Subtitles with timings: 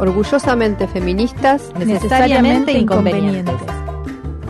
[0.00, 3.54] Orgullosamente feministas, Necesariamente inconvenientes.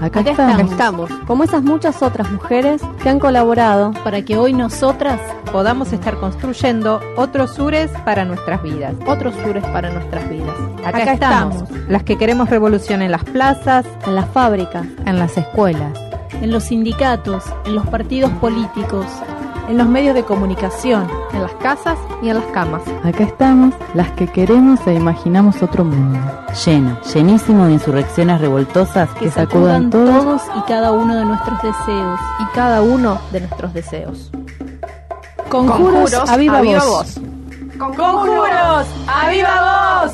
[0.01, 0.71] Acá, acá estamos.
[0.71, 5.21] estamos, como esas muchas otras mujeres que han colaborado Para que hoy nosotras
[5.53, 8.95] podamos estar construyendo otros sures para nuestras vidas.
[9.07, 10.55] otros sures para nuestras vidas.
[10.87, 11.89] Acá, Acá estamos, estamos.
[11.91, 15.93] las que queremos revolución en las plazas, En las fábricas, en las escuelas,
[16.41, 19.05] en los sindicatos, en los partidos políticos,
[19.71, 22.83] en los medios de comunicación, en las casas y en las camas.
[23.05, 26.19] Acá estamos, las que queremos e imaginamos otro mundo.
[26.65, 32.21] lleno, llenísimo de insurrecciones revoltosas que sacudan todos y cada uno de nuestros deseos.
[32.41, 34.33] y cada uno de nuestros deseos.
[35.49, 37.21] Conjuros, a viva, voz.
[37.79, 38.87] ¡Conjuros!
[39.07, 40.13] ¡A viva voz!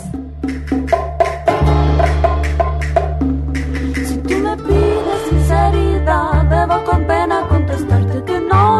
[4.06, 5.95] Si tú me pides sinceridad,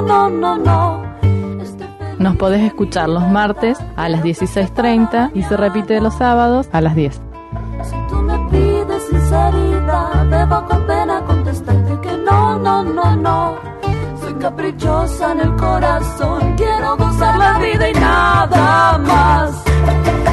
[0.03, 1.17] no, no, no.
[2.19, 6.95] Nos podés escuchar los martes a las 16.30 y se repite los sábados a las
[6.95, 7.15] 10.
[7.83, 13.57] Si tú me pides sinceridad, debo con pena contestarte que no, no, no, no.
[14.21, 19.51] Soy caprichosa en el corazón, quiero gozar la vida y nada más.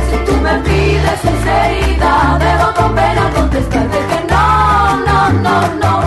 [0.09, 6.02] Si tú me pides sinceridad, debo con pena contestarte que no, no, no, no.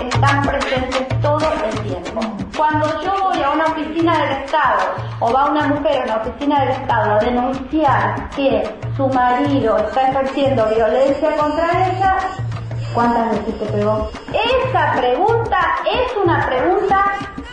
[0.00, 2.20] Están presentes todo el tiempo.
[2.56, 6.60] Cuando yo voy a una oficina del Estado o va una mujer a una oficina
[6.60, 12.16] del Estado a denunciar que su marido está ejerciendo violencia contra ella,
[12.94, 14.10] ¿cuántas veces te pegó?
[14.32, 17.04] Esa pregunta es una pregunta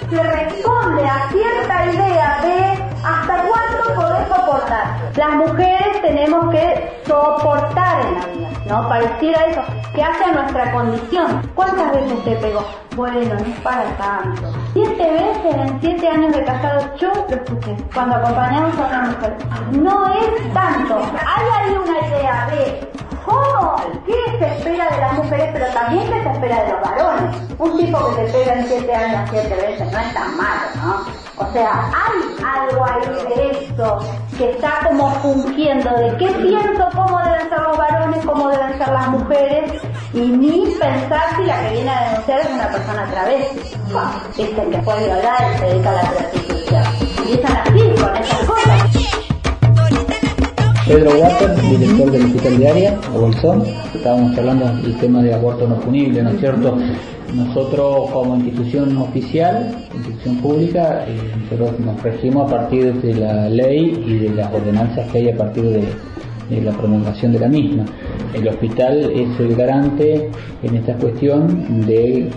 [0.10, 4.86] que responde a cierta idea de hasta cuánto podés soportar.
[5.16, 8.88] Las mujeres tenemos que soportar en la vida, ¿no?
[8.90, 11.42] Pareciera eso, que hace nuestra condición.
[11.56, 12.66] ¿Cuántas veces te pegó?
[12.96, 14.54] Bueno, no es para tanto.
[14.74, 19.38] Siete veces en siete años de casado yo lo escuché cuando acompañamos a una mujer.
[19.72, 20.98] No es tanto.
[20.98, 22.92] Hay ahí una idea de
[23.26, 23.76] cómo,
[24.06, 27.36] qué se espera de las mujeres, pero también qué se espera de los varones.
[27.58, 31.26] Un tipo que te pega en siete años siete veces no es tan malo, ¿no?
[31.38, 34.00] O sea, hay algo ahí de esto
[34.38, 38.88] que está como fungiendo de qué pienso, cómo deben ser los varones, cómo deben ser
[38.88, 39.82] las mujeres,
[40.14, 43.78] y ni pensar si la que viene a denunciar es una persona travesti.
[44.38, 46.84] Dicen que fue violada y se dedica a la prostitución.
[47.28, 49.25] Y están así, con esas cosas.
[50.88, 53.64] Pedro Walker, director del Hospital de Bolsón.
[53.96, 56.78] Estábamos hablando del tema de aborto no punible, ¿no es cierto?
[57.34, 64.00] Nosotros como institución oficial, institución pública, eh, nosotros nos regimos a partir de la ley
[64.06, 65.84] y de las ordenanzas que hay a partir de,
[66.52, 67.86] de la promulgación de la misma.
[68.36, 70.30] El hospital es el garante
[70.62, 72.30] en esta cuestión de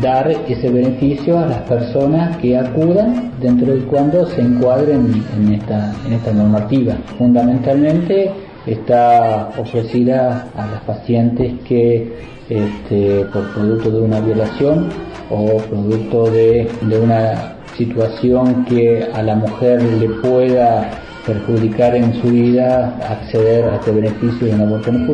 [0.00, 5.94] dar ese beneficio a las personas que acudan dentro de cuando se encuadren en esta,
[6.06, 6.94] en esta normativa.
[7.18, 8.30] Fundamentalmente
[8.66, 12.12] está ofrecida a las pacientes que
[12.48, 14.88] este, por producto de una violación
[15.30, 16.68] o producto de,
[17.00, 20.90] una situación que a la mujer le pueda
[21.24, 25.06] perjudicar en su vida acceder a este beneficio de un aborto no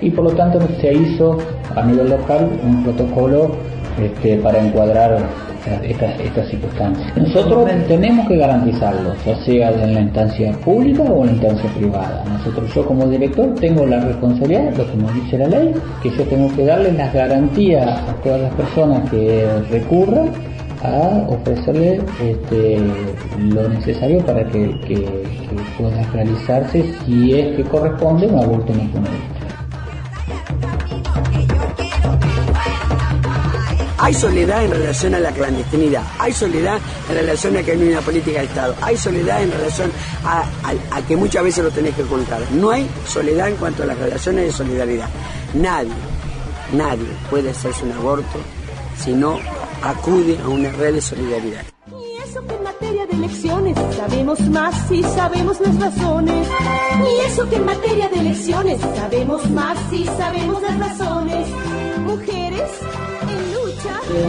[0.00, 1.38] y por lo tanto se hizo
[1.74, 3.50] a nivel local un protocolo
[4.00, 5.18] este, para encuadrar
[5.84, 7.14] estas, estas circunstancias.
[7.16, 12.24] Nosotros tenemos que garantizarlo, ya sea en la instancia pública o en la instancia privada.
[12.26, 16.24] Nosotros, yo como director, tengo la responsabilidad, lo que nos dice la ley, que yo
[16.24, 20.30] tengo que darle las garantías a todas las personas que recurran
[20.82, 22.78] a ofrecerle este,
[23.38, 25.20] lo necesario para que, que-
[25.50, 29.39] que pueda realizarse si es que corresponde un aborto no punible.
[34.02, 36.78] Hay soledad en relación a la clandestinidad, hay soledad
[37.10, 39.92] en relación a que hay una política de Estado, hay soledad en relación
[40.24, 40.44] a,
[40.90, 42.40] a que muchas veces lo tenés que ocultar.
[42.52, 45.08] No hay soledad en cuanto a las relaciones de solidaridad.
[45.52, 45.92] Nadie,
[46.72, 48.38] nadie puede hacerse un aborto
[48.96, 49.38] si no
[49.82, 51.62] acude a una red de solidaridad.
[51.88, 56.48] Y eso que en materia de elecciones sabemos más y sabemos las razones.
[57.00, 61.46] Y eso que en materia de elecciones sabemos más y sabemos las razones.
[62.06, 62.70] Mujeres.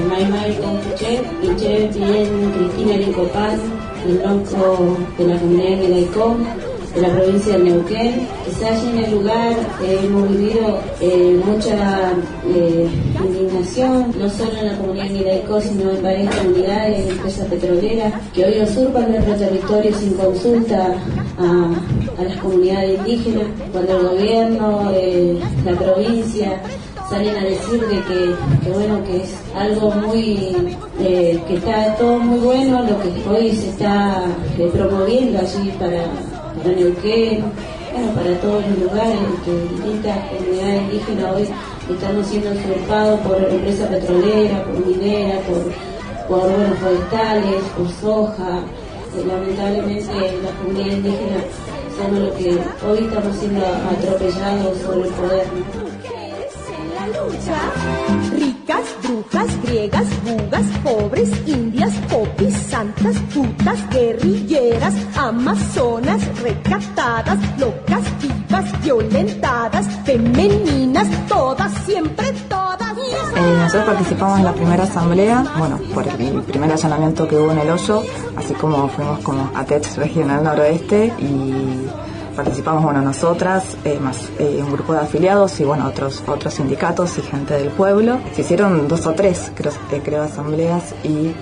[0.09, 3.59] Maymay Confuchet, Pinchet, Bien, Cristina Licopán,
[4.06, 6.48] el bronco de la comunidad de Laicón
[6.94, 8.27] de la provincia de Neuquén.
[8.45, 9.53] Quizás en el lugar
[9.83, 12.13] eh, hemos vivido eh, mucha
[12.48, 12.89] eh,
[13.24, 18.62] indignación, no solo en la comunidad Nidaico, sino en varias comunidades, empresas petroleras, que hoy
[18.62, 20.95] usurpan nuestro territorio sin consulta
[21.38, 24.92] a, las comunidades indígenas, cuando el gobierno,
[25.65, 26.62] la provincia,
[27.12, 30.56] salen a decir de que, bueno que es algo muy
[30.98, 34.24] que está todo muy bueno lo que hoy se está
[34.74, 36.06] promoviendo allí para
[36.58, 37.44] para Neuquén,
[37.92, 41.48] bueno, para todos los lugares que distintas comunidades indígenas hoy
[41.94, 48.60] están siendo usurpados por empresas petroleras, por mineras, por, por forestales, por soja.
[49.16, 51.44] Eh, lamentablemente las comunidades indígenas
[51.98, 52.50] somos los que
[52.88, 55.91] hoy estamos siendo atropellados por el poder.
[58.31, 69.88] Ricas, brujas, griegas, bugas, pobres, indias, popis, santas, putas, guerrilleras, amazonas, recatadas, locas, vivas, violentadas,
[70.03, 72.81] femeninas, todas, siempre todas.
[73.35, 77.59] Eh, nosotros participamos en la primera asamblea, bueno, por el primer allanamiento que hubo en
[77.59, 78.03] el hoyo,
[78.35, 81.88] así como fuimos como a TETS Regional Noroeste y
[82.36, 87.18] participamos bueno nosotras eh, más eh, un grupo de afiliados y bueno otros otros sindicatos
[87.18, 88.19] y gente del pueblo.
[88.33, 91.33] Se hicieron dos o tres creo, eh, creo asambleas y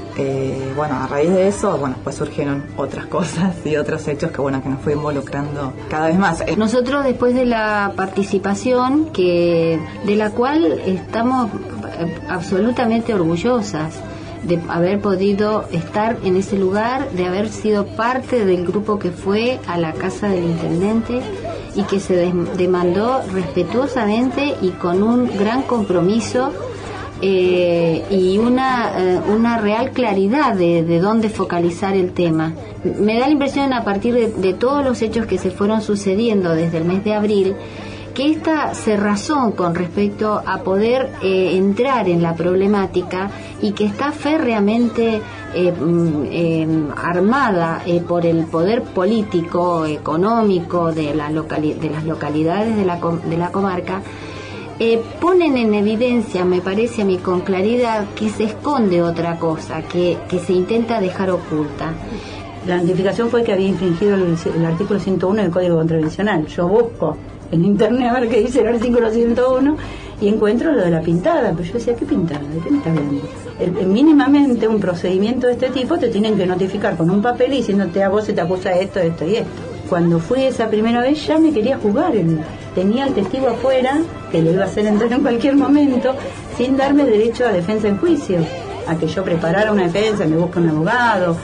[0.76, 4.62] bueno a raíz de eso bueno pues surgieron otras cosas y otros hechos que bueno
[4.62, 6.44] que nos fue involucrando cada vez más.
[6.58, 11.50] Nosotros después de la participación que de la cual estamos
[12.28, 14.00] absolutamente orgullosas
[14.44, 19.60] de haber podido estar en ese lugar, de haber sido parte del grupo que fue
[19.68, 21.22] a la casa del intendente
[21.76, 26.52] y que se demandó respetuosamente y con un gran compromiso
[27.22, 32.54] eh, y una, eh, una real claridad de, de, dónde focalizar el tema.
[32.84, 36.78] Me da la impresión a partir de todos los hechos que se fueron sucediendo desde
[36.78, 37.56] el mes de abril,
[38.20, 43.32] que esta cerrazón con respecto a poder eh, entrar en la problemática
[43.62, 45.22] y que está férreamente
[45.56, 52.76] eh, mm, em, armada eh, por el poder político, económico de, la de las localidades
[52.76, 54.02] de la, de la comarca,
[55.22, 60.18] ponen en evidencia, me parece a mí con claridad, que se esconde otra cosa, que,
[60.28, 61.94] que se intenta dejar oculta.
[62.68, 66.46] La notificación fue que había infringido el, el artículo 101 del Código Contravencional.
[66.48, 67.16] Yo busco
[67.52, 69.78] en internet a ver qué dice el artículo 101
[70.22, 71.52] y encuentro lo de la pintada.
[71.52, 72.42] Pero yo decía, ¿qué pintada?
[72.42, 73.22] ¿De qué me está hablando?
[73.86, 78.08] mínimamente un procedimiento de este tipo te tienen que notificar con un papel diciéndote a
[78.08, 79.62] vos se te acusa esto, esto y esto.
[79.90, 82.14] Cuando fui esa primera vez ya me quería jugar.
[82.76, 83.98] Tenía el testigo afuera,
[84.32, 86.14] que lo iba a hacer entrar en cualquier momento,
[86.56, 88.38] sin darme derecho a defensa en juicio.
[88.88, 91.36] A que yo preparara una defensa, me busque un abogado,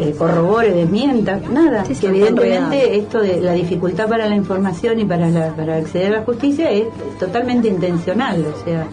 [0.00, 1.84] eh, corrobore, desmienta, nada.
[1.84, 6.24] que evidentemente esto de la dificultad para la información y para, para acceder a la
[6.24, 6.86] justicia es
[7.18, 8.86] totalmente intencional, o sea,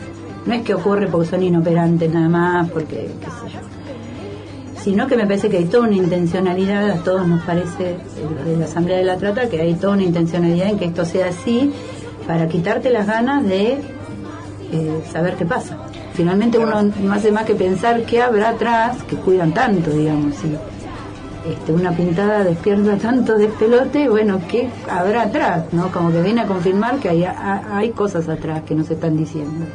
[0.45, 3.77] no es que ocurre porque son inoperantes nada más, porque qué sé yo
[4.87, 7.97] sino que me parece que hay toda una intencionalidad, a todos nos parece,
[8.45, 11.27] de la Asamblea de la Trata, que hay toda una intencionalidad en que esto sea
[11.27, 11.73] así,
[12.25, 13.79] para quitarte las ganas de
[14.71, 15.77] eh, saber qué pasa.
[16.13, 20.55] Finalmente uno no hace más que pensar qué habrá atrás, que cuidan tanto, digamos, y
[21.51, 25.65] este, una pintada despierta tanto de pelote, bueno, ¿qué habrá atrás?
[25.71, 25.91] ¿no?
[25.91, 29.65] Como que viene a confirmar que hay, hay cosas atrás que nos están diciendo.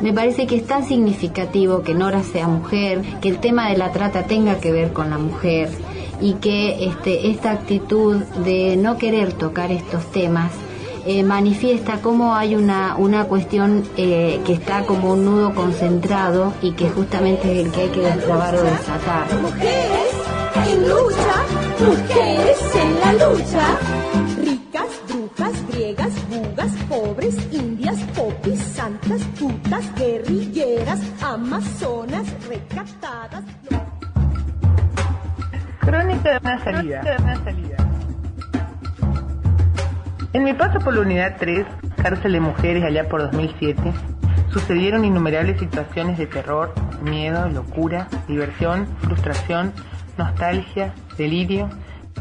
[0.00, 3.92] Me parece que es tan significativo que Nora sea mujer, que el tema de la
[3.92, 5.68] trata tenga que ver con la mujer
[6.20, 10.52] y que este, esta actitud de no querer tocar estos temas
[11.06, 16.72] eh, manifiesta cómo hay una, una cuestión eh, que está como un nudo concentrado y
[16.72, 19.26] que justamente es el que hay que destrabar o desatar
[20.66, 21.36] en lucha,
[21.78, 23.78] mujeres en la lucha.
[24.42, 33.44] Ricas, brujas, griegas, bugas, pobres, indias, popis, santas, putas, guerrilleras, amazonas, recatadas.
[35.80, 37.76] Crónica de una salida.
[40.32, 41.66] En mi paso por la unidad 3,
[42.02, 43.92] cárcel de mujeres allá por 2007,
[44.52, 49.72] Sucedieron innumerables situaciones de terror, miedo, locura, diversión, frustración,
[50.20, 51.68] nostalgia, delirio,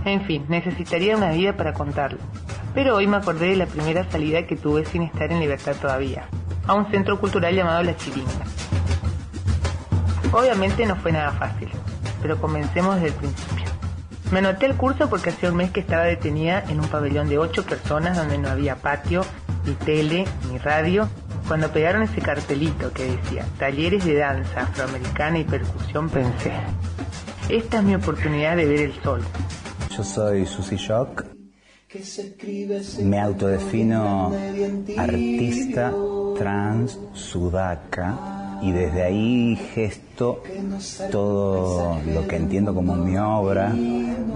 [0.06, 2.20] en fin, necesitaría una vida para contarlo.
[2.74, 6.28] Pero hoy me acordé de la primera salida que tuve sin estar en libertad todavía,
[6.68, 8.46] a un centro cultural llamado La Chiringa.
[10.32, 11.70] Obviamente no fue nada fácil,
[12.22, 13.66] pero comencemos desde el principio.
[14.32, 17.40] Me anoté el curso porque hacía un mes que estaba detenida en un pabellón de
[17.40, 19.26] ocho personas donde no había patio,
[19.66, 21.10] ni tele, ni radio.
[21.48, 26.54] Cuando pegaron ese cartelito que decía talleres de danza afroamericana y percusión pensé,
[27.50, 29.22] esta es mi oportunidad de ver el sol.
[29.96, 31.26] Yo soy Susie Shock.
[33.04, 34.32] Me autodefino
[34.96, 35.92] artista
[36.38, 40.44] trans sudaca y desde ahí gesto
[41.12, 43.74] todo lo que entiendo como mi obra,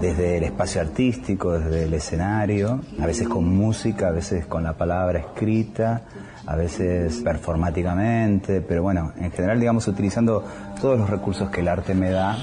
[0.00, 4.72] desde el espacio artístico, desde el escenario, a veces con música, a veces con la
[4.72, 6.02] palabra escrita,
[6.46, 10.44] a veces performáticamente, pero bueno, en general digamos utilizando
[10.80, 12.36] todos los recursos que el arte me da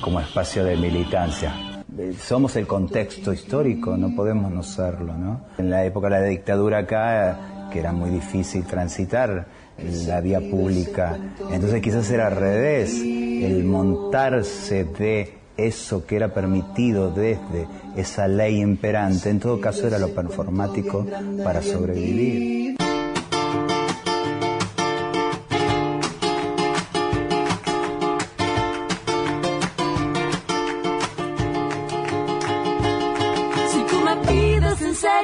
[0.00, 1.52] como espacio de militancia.
[2.20, 5.42] Somos el contexto histórico, no podemos no serlo, ¿no?
[5.58, 9.46] En la época de la dictadura acá, que era muy difícil transitar,
[10.06, 11.16] la vía pública.
[11.50, 18.60] Entonces quizás era al revés, el montarse de eso que era permitido desde esa ley
[18.60, 21.06] imperante, en todo caso era lo performático
[21.42, 22.76] para sobrevivir.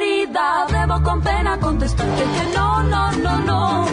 [0.04, 3.86] Debo con pena contestarte que no, no, no, no.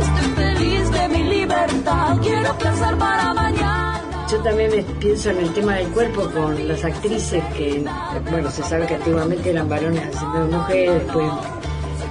[0.00, 4.00] Estoy feliz de mi libertad, quiero pensar para mañana.
[4.30, 7.84] Yo también pienso en el tema del cuerpo con las actrices que,
[8.30, 11.30] bueno, se sabe que antiguamente eran varones haciendo de mujeres, después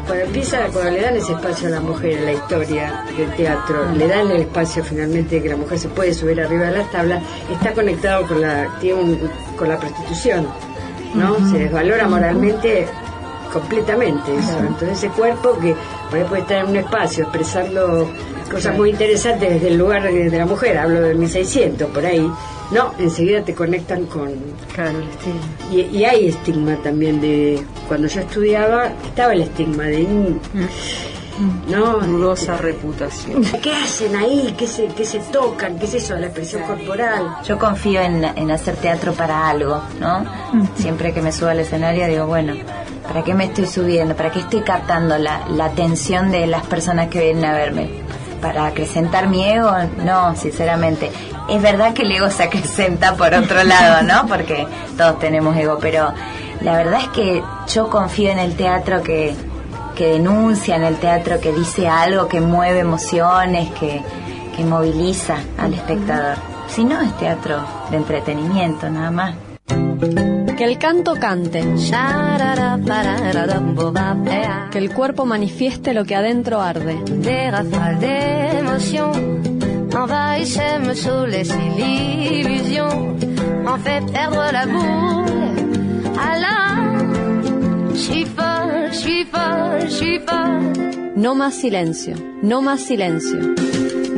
[0.05, 3.85] cuando empieza, cuando le dan ese espacio a la mujer en la historia del teatro,
[3.95, 6.91] le dan el espacio finalmente de que la mujer se puede subir arriba de las
[6.91, 10.47] tablas, está conectado con la, tiene un- con la prostitución,
[11.13, 11.35] ¿no?
[11.51, 12.87] Se desvalora moralmente
[13.51, 14.59] completamente eso.
[14.59, 15.75] Entonces ese cuerpo que
[16.09, 18.09] por ahí puede estar en un espacio expresando
[18.49, 22.29] cosas muy interesantes desde el lugar de, la mujer, hablo de 1600 por ahí,
[22.71, 24.31] no, enseguida te conectan con...
[24.73, 24.99] Claro,
[25.71, 27.63] y, y hay estigma también de...
[27.87, 29.99] Cuando yo estudiaba estaba el estigma de...
[29.99, 30.39] mm,
[31.67, 33.43] No, Dudosa reputación.
[33.61, 34.53] ¿Qué hacen ahí?
[34.57, 35.79] ¿Qué se, qué se tocan?
[35.79, 37.37] ¿Qué es eso de la expresión corporal?
[37.45, 40.25] Yo confío en, en hacer teatro para algo, ¿no?
[40.75, 42.53] Siempre que me subo al escenario digo, bueno,
[43.07, 44.15] ¿para qué me estoy subiendo?
[44.15, 47.89] ¿Para qué estoy captando la, la atención de las personas que vienen a verme?
[48.41, 49.71] ¿Para acrecentar mi ego?
[50.03, 51.11] No, sinceramente.
[51.49, 54.27] Es verdad que el ego se acrecenta por otro lado, ¿no?
[54.27, 54.67] Porque
[54.97, 56.13] todos tenemos ego, pero
[56.61, 59.33] la verdad es que yo confío en el teatro que,
[59.99, 64.01] que denuncia, en el teatro que dice algo, que mueve emociones, que,
[64.55, 66.37] que moviliza al espectador.
[66.69, 69.35] Si no, es teatro de entretenimiento, nada más.
[70.55, 71.75] Que el canto cante.
[74.71, 76.97] Que el cuerpo manifieste lo que adentro arde.
[77.05, 77.99] Des rafales
[79.91, 80.59] envahissent
[83.67, 85.09] en fait perdre la boule.
[88.89, 91.13] Folle, je suis folle, je suis folle.
[91.15, 92.15] No más silencio.
[92.41, 93.39] No más silencio.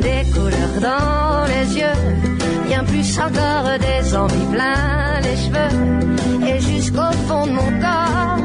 [0.00, 7.12] Des couleurs dans les yeux, bien plus encore des envies plein les cheveux et jusqu'au
[7.26, 8.38] fond de mon corps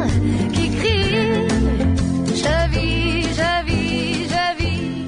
[0.53, 1.47] qui crie
[2.27, 5.05] Je vis, je vis, je vis.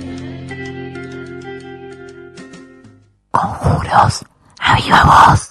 [3.31, 4.23] Conjuros
[4.59, 5.48] a viva voz.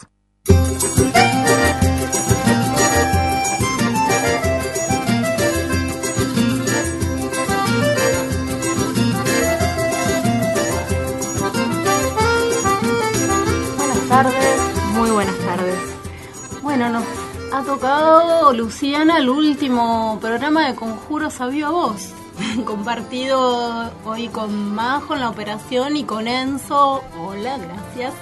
[17.59, 22.15] Ha tocado, Luciana, el último programa de Conjuros a Viva Voz.
[22.65, 27.03] Compartido hoy con Majo en la operación y con Enzo.
[27.19, 28.15] Hola, gracias.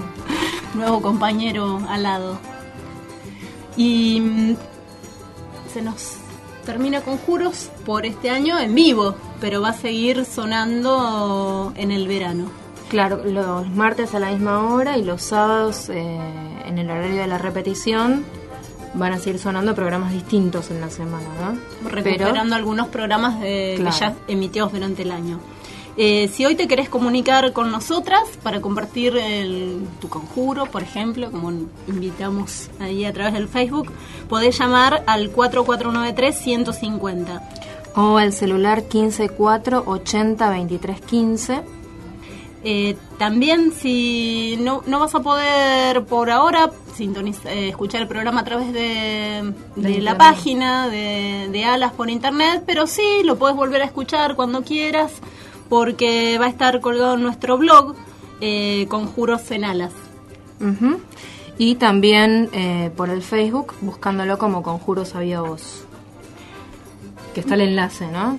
[0.74, 2.38] Nuevo compañero al lado.
[3.78, 4.56] Y mm,
[5.72, 6.16] se nos
[6.66, 12.50] termina Conjuros por este año en vivo, pero va a seguir sonando en el verano.
[12.90, 16.20] Claro, los martes a la misma hora y los sábados eh,
[16.66, 18.26] en el horario de la repetición
[18.98, 21.58] van a seguir sonando programas distintos en la semana, ¿no?
[21.90, 23.94] recuperando algunos programas de- Claro.
[23.94, 25.40] que ya emitidos durante el año.
[26.00, 31.28] Eh, si hoy te querés comunicar con nosotras para compartir el- tu conjuro, por ejemplo,
[31.32, 31.50] como
[31.88, 33.90] invitamos ahí a través del Facebook,
[34.28, 37.42] podés llamar al 4493-150.
[37.96, 41.62] O el celular 154 80 23 15.
[42.64, 48.40] Eh, también si no, no vas a poder por ahora sintoniza- eh, escuchar el programa
[48.40, 53.38] a través de, de De la página de, de Alas por internet, pero sí lo
[53.38, 55.12] puedes volver a escuchar cuando quieras
[55.68, 57.94] porque va a estar colgado en nuestro blog
[58.40, 59.92] eh, Conjuros en Alas.
[61.58, 65.84] Y también eh, por el Facebook, buscándolo como Conjuro Sabía Voz.
[67.34, 68.38] Que está el enlace, ¿no?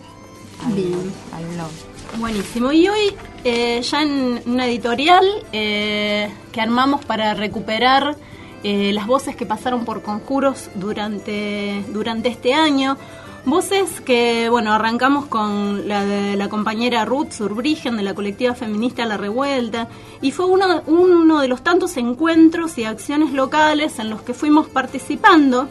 [0.66, 1.14] Al, Bien.
[1.34, 1.70] al blog.
[2.18, 2.72] Buenísimo.
[2.72, 8.18] Y hoy eh, ya en una editorial eh, que armamos para recuperar
[8.64, 12.98] eh, las voces que pasaron por conjuros durante, durante este año.
[13.46, 19.06] Voces que, bueno, arrancamos con la de la compañera Ruth Surbrigen de la colectiva feminista
[19.06, 19.88] La Revuelta
[20.22, 24.68] y fue uno, uno de los tantos encuentros y acciones locales en los que fuimos
[24.68, 25.70] participando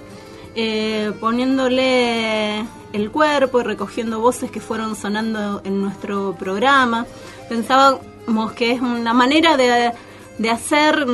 [0.61, 7.07] eh, poniéndole el cuerpo y recogiendo voces que fueron sonando en nuestro programa.
[7.49, 9.93] Pensábamos que es una manera de,
[10.39, 11.07] de hacer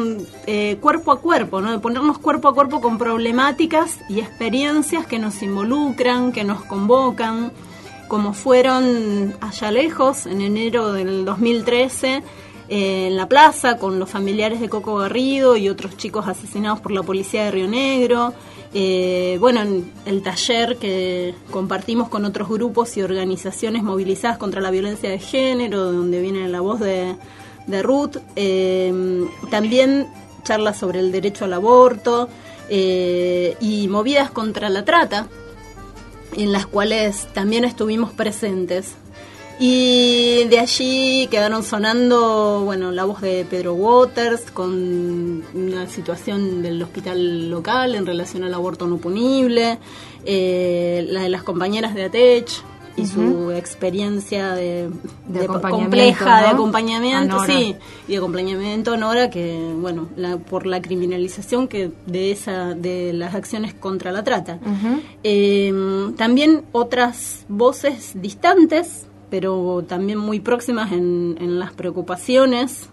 [0.47, 1.73] eh, cuerpo a cuerpo, ¿no?
[1.73, 7.53] de ponernos cuerpo a cuerpo con problemáticas y experiencias que nos involucran, que nos convocan,
[8.09, 12.23] como fueron allá lejos, en enero del 2013
[12.71, 16.93] eh, en la plaza con los familiares de Coco Garrido y otros chicos asesinados por
[16.93, 18.33] la policía de Río Negro.
[18.77, 24.73] Eh, bueno, en el taller que compartimos con otros grupos y organizaciones movilizadas contra la
[24.73, 27.15] violencia de género, donde viene la voz de,
[27.83, 28.17] Ruth.
[28.35, 30.09] Eh, también
[30.43, 32.29] charlas sobre el derecho al aborto
[32.69, 35.29] eh, y movidas contra la trata,
[36.37, 38.97] en las cuales también estuvimos presentes.
[39.61, 46.83] Y de allí quedaron sonando, bueno, la voz de Pedro Waters con una situación del
[46.83, 49.79] hospital local en relación al aborto no punible,
[50.25, 52.63] eh, la de las compañeras de ATECH
[52.97, 54.89] y su experiencia de,
[55.27, 60.65] De de acompañamiento, compleja de acompañamiento, sí, y de acompañamiento Nora que, bueno, la- por
[60.67, 64.59] la criminalización que de esa de las acciones contra la trata.
[65.25, 65.73] Eh,
[66.17, 72.89] también otras voces distantes, pero también muy próximas en, en las preocupaciones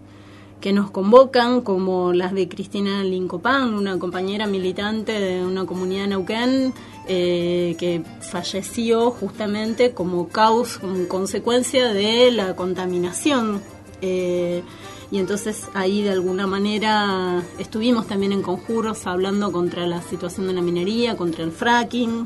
[0.59, 6.07] que nos convocan, como las de Cristina Lincopán, una compañera militante de una comunidad de
[6.07, 6.73] Neuquén,
[7.07, 13.61] eh, que falleció justamente como causa, como consecuencia de la contaminación.
[14.01, 14.63] Eh,
[15.11, 20.53] y entonces ahí de alguna manera estuvimos también en conjuros hablando contra la situación de
[20.53, 22.25] la minería, contra el fracking.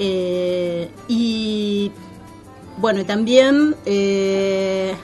[0.00, 1.33] eh, y
[2.84, 4.94] bueno, y también eh,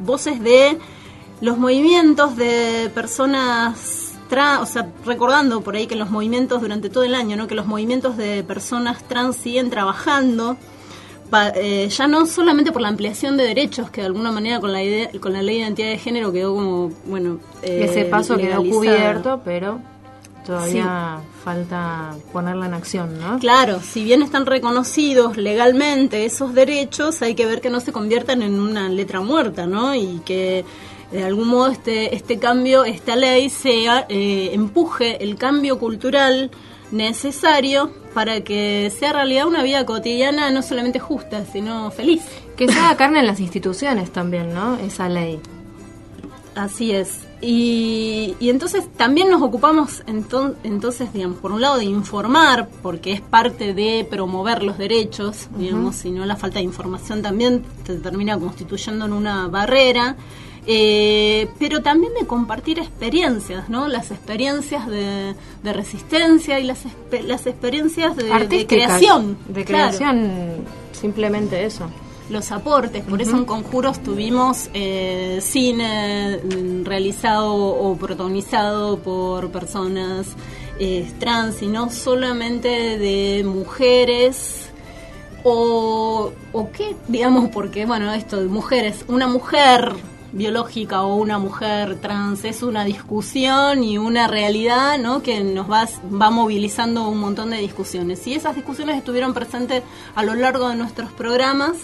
[0.00, 0.76] voces de
[1.40, 7.04] los movimientos de personas trans, o sea, recordando por ahí que los movimientos durante todo
[7.04, 7.46] el año, ¿no?
[7.46, 10.56] que los movimientos de personas trans siguen trabajando,
[11.30, 14.70] pa- eh, ya no solamente por la ampliación de derechos, que de alguna manera con
[14.72, 18.36] la, idea, con la ley de identidad de género quedó como, bueno, eh, Ese paso
[18.36, 19.78] quedó cubierto, pero
[20.44, 23.38] todavía falta ponerla en acción, ¿no?
[23.38, 28.42] Claro, si bien están reconocidos legalmente esos derechos, hay que ver que no se conviertan
[28.42, 29.94] en una letra muerta, ¿no?
[29.94, 30.64] Y que
[31.10, 36.50] de algún modo este, este cambio, esta ley, sea eh, empuje el cambio cultural
[36.90, 42.22] necesario para que sea realidad una vida cotidiana no solamente justa, sino feliz.
[42.56, 44.76] Que se haga carne en las instituciones también, ¿no?
[44.76, 45.40] Esa ley.
[46.54, 47.26] Así es.
[47.44, 53.10] Y, y entonces también nos ocupamos enton- entonces, digamos, por un lado de informar, porque
[53.12, 57.96] es parte de promover los derechos, digamos, si no la falta de información también te
[57.96, 60.14] termina constituyendo en una barrera,
[60.68, 63.88] eh, pero también de compartir experiencias, ¿no?
[63.88, 66.84] Las experiencias de, de resistencia y las,
[67.26, 68.32] las experiencias de,
[68.68, 69.36] creación.
[69.48, 70.30] De claro creación,
[70.92, 71.86] simplemente eso.
[72.32, 73.04] Los aportes.
[73.04, 76.40] Por eso en Conjuros tuvimos eh, cine
[76.82, 80.28] realizado o protagonizado por personas
[80.78, 84.70] eh, trans y no solamente de mujeres
[85.44, 89.92] o, o qué, digamos, porque bueno, esto de mujeres, una mujer
[90.32, 95.22] biológica o una mujer trans es una discusión y una realidad ¿no?
[95.22, 98.26] que nos va, va movilizando un montón de discusiones.
[98.26, 99.82] Y esas discusiones estuvieron presentes
[100.14, 101.76] a lo largo de nuestros programas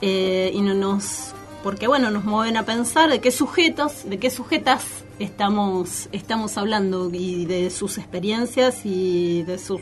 [0.00, 4.28] eh, y no nos porque bueno nos mueven a pensar de qué sujetos de qué
[4.28, 4.84] sujetas
[5.18, 9.80] estamos estamos hablando y de sus experiencias y de sus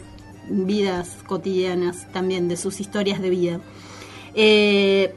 [0.49, 3.61] vidas cotidianas también de sus historias de vida
[4.35, 5.14] Eh,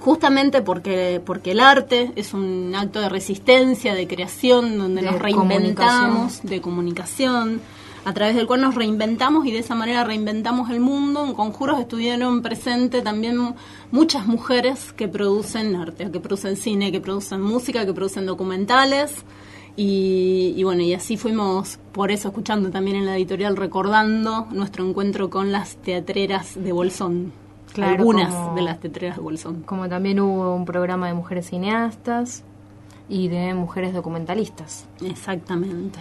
[0.00, 5.20] justamente porque porque el arte es un acto de resistencia de creación donde De nos
[5.20, 7.60] reinventamos de comunicación
[8.04, 11.26] a través del cual nos reinventamos y de esa manera reinventamos el mundo.
[11.26, 13.54] En Conjuros estuvieron presentes también
[13.90, 19.24] muchas mujeres que producen arte, que producen cine, que producen música, que producen documentales.
[19.80, 25.30] Y, bueno, y así fuimos, por eso escuchando también en la editorial, recordando nuestro encuentro
[25.30, 27.32] con las teatreras de Bolsón.
[27.82, 29.62] Algunas de las teatreras de Bolsón.
[29.62, 32.44] Como también hubo un programa de mujeres cineastas
[33.08, 34.86] y de mujeres documentalistas.
[35.02, 35.98] Exactamente.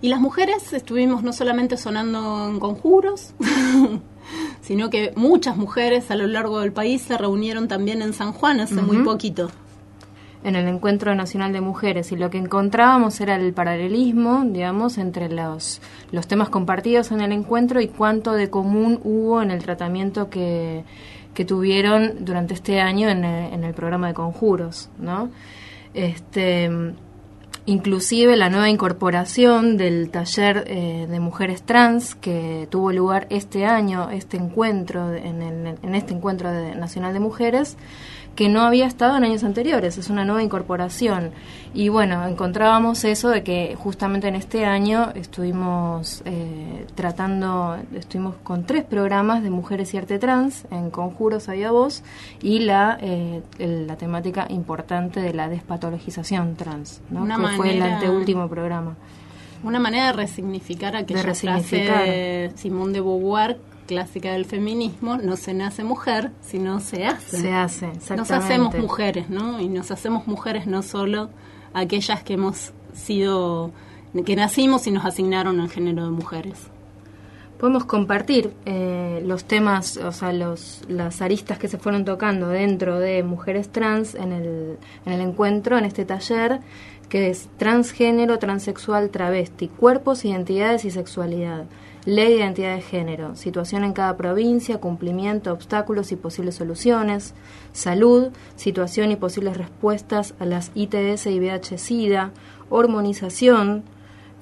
[0.00, 3.34] Y las mujeres estuvimos no solamente sonando en conjuros,
[4.60, 8.60] sino que muchas mujeres a lo largo del país se reunieron también en San Juan
[8.60, 9.50] hace muy poquito
[10.44, 15.30] en el Encuentro Nacional de Mujeres y lo que encontrábamos era el paralelismo, digamos, entre
[15.30, 15.80] los,
[16.12, 20.84] los temas compartidos en el encuentro y cuánto de común hubo en el tratamiento que,
[21.32, 25.30] que tuvieron durante este año en el, en el programa de conjuros, ¿no?
[25.94, 26.70] Este,
[27.66, 34.10] inclusive la nueva incorporación del taller eh, de mujeres trans que tuvo lugar este año,
[34.10, 37.76] este encuentro, en, el, en este encuentro nacional de mujeres,
[38.34, 41.30] que no había estado en años anteriores, es una nueva incorporación.
[41.72, 48.64] Y bueno, encontrábamos eso de que justamente en este año estuvimos eh, tratando, estuvimos con
[48.64, 52.02] tres programas de mujeres y arte trans en Conjuros Había Voz
[52.40, 57.26] y la, eh, la temática importante de la despatologización trans, ¿no?
[57.26, 58.96] que fue el anteúltimo programa.
[59.64, 61.94] Una manera de resignificar aquella de resignificar.
[61.94, 67.38] frase de Simón de Beauvoir clásica del feminismo, no se nace mujer, sino se hace.
[67.38, 68.16] Se hace, exactamente.
[68.16, 69.60] Nos hacemos mujeres, ¿no?
[69.60, 71.30] Y nos hacemos mujeres no solo
[71.72, 73.72] aquellas que hemos sido,
[74.24, 76.68] que nacimos y nos asignaron el género de mujeres.
[77.58, 82.98] Podemos compartir eh, los temas, o sea, los, las aristas que se fueron tocando dentro
[82.98, 86.60] de mujeres trans en el, en el encuentro, en este taller,
[87.08, 91.66] que es transgénero, transexual, travesti, cuerpos, identidades y sexualidad
[92.06, 97.34] Ley de identidad de género, situación en cada provincia, cumplimiento, obstáculos y posibles soluciones,
[97.72, 102.32] salud, situación y posibles respuestas a las ITS y VIH-Sida,
[102.68, 103.84] hormonización,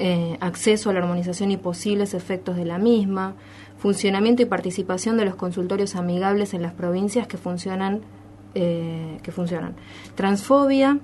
[0.01, 3.35] eh, acceso a la hormonización y posibles efectos de la misma,
[3.79, 8.01] funcionamiento y participación de los consultorios amigables en las provincias que funcionan,
[8.57, 9.77] eh, que funcionan.
[10.17, 10.99] Transfobia,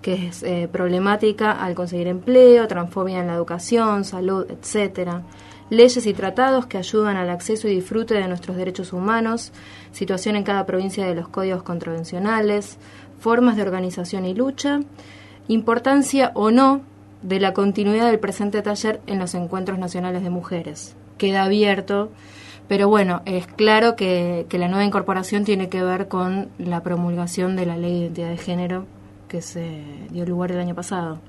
[0.00, 5.22] que es eh, problemática al conseguir empleo, transfobia en la educación, salud, etcétera
[5.70, 9.52] leyes y tratados que ayudan al acceso y disfrute de nuestros derechos humanos,
[9.92, 12.78] situación en cada provincia de los códigos contravencionales,
[13.20, 14.80] formas de organización y lucha,
[15.48, 16.82] importancia o no
[17.22, 20.94] de la continuidad del presente taller en los encuentros nacionales de mujeres.
[21.16, 22.10] Queda abierto,
[22.68, 27.56] pero bueno, es claro que, que la nueva incorporación tiene que ver con la promulgación
[27.56, 28.86] de la ley de identidad de género
[29.28, 31.20] que se dio lugar el año pasado.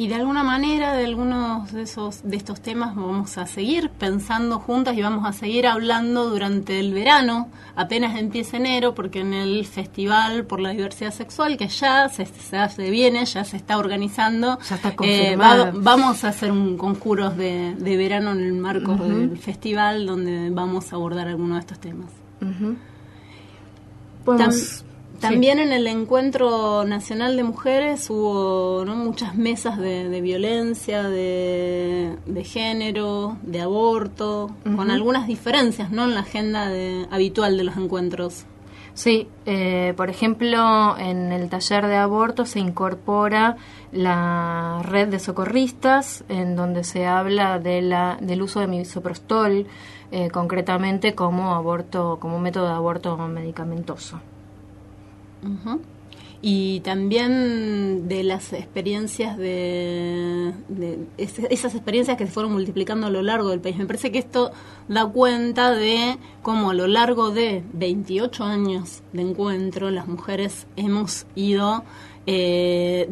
[0.00, 4.58] Y de alguna manera, de algunos de esos de estos temas vamos a seguir pensando
[4.58, 9.66] juntas y vamos a seguir hablando durante el verano, apenas empieza enero, porque en el
[9.66, 14.76] Festival por la Diversidad Sexual, que ya se, se viene, ya se está organizando, ya
[14.76, 20.48] está eh, vamos a hacer un conjuro de, verano en el marco del festival, donde
[20.48, 22.08] vamos a abordar algunos de estos temas.
[25.20, 33.60] También en el Encuentro Nacional de Mujeres hubo muchas mesas de, violencia, de, género, de
[33.60, 36.04] aborto, con algunas diferencias ¿no?
[36.04, 36.70] en la agenda
[37.10, 38.46] habitual de los encuentros.
[38.94, 43.56] Sí, eh, por ejemplo, en el taller de aborto se incorpora
[43.92, 49.66] la red de socorristas, en donde se habla de la, del uso de misoprostol,
[50.10, 54.20] eh, concretamente como aborto, como método de aborto medicamentoso.
[56.42, 60.54] Y también de las experiencias de,
[61.18, 63.76] esas experiencias que se fueron multiplicando a lo largo del país.
[63.76, 64.50] Me parece que esto
[64.88, 71.26] da cuenta de cómo a lo largo de 28 años de encuentro las mujeres hemos
[71.34, 71.84] ido
[72.26, 73.06] eh,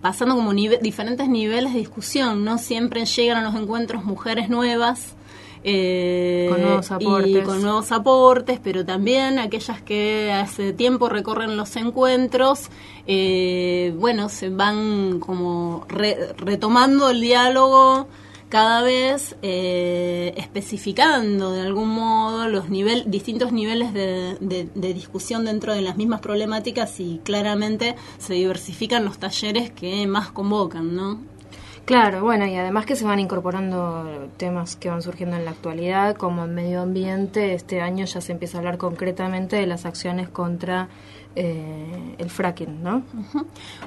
[0.00, 2.44] pasando como diferentes niveles de discusión.
[2.44, 5.14] No siempre llegan a los encuentros mujeres nuevas
[5.62, 7.30] eh, con nuevos aportes.
[7.30, 12.70] Y con nuevos aportes, pero también aquellas que hace tiempo recorren los encuentros,
[13.06, 18.08] eh, bueno, se van como retomando el diálogo
[18.50, 25.72] cada vez eh, especificando de algún modo los nivel, distintos niveles de, de, discusión dentro
[25.72, 31.20] de las mismas problemáticas y claramente se diversifican los talleres que más convocan, ¿no?
[31.90, 36.14] Claro, bueno, y además que se van incorporando temas que van surgiendo en la actualidad,
[36.14, 40.28] como el medio ambiente, este año ya se empieza a hablar concretamente de las acciones
[40.28, 40.88] contra
[41.34, 43.02] eh, el fracking, ¿no?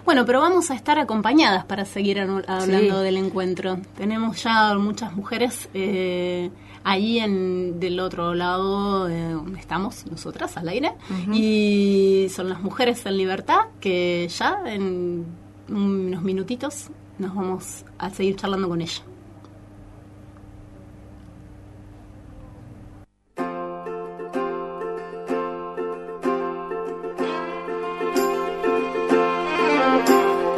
[0.03, 3.03] Bueno, pero vamos a estar acompañadas para seguir hablando Sí.
[3.05, 3.77] del encuentro.
[3.95, 6.49] Tenemos ya muchas mujeres eh,
[6.83, 10.91] ahí en del otro lado eh, donde estamos nosotras al aire
[11.31, 15.25] y son las mujeres en libertad que ya en
[15.69, 16.89] unos minutitos
[17.19, 17.83] nos vamos.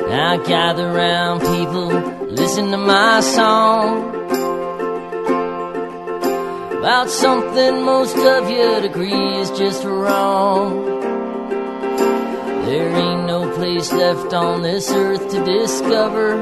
[0.09, 1.89] Now gather round, people,
[2.31, 4.15] listen to my song
[6.77, 10.94] about something most of you'd agree is just wrong.
[13.75, 16.37] Place left on this earth to discover.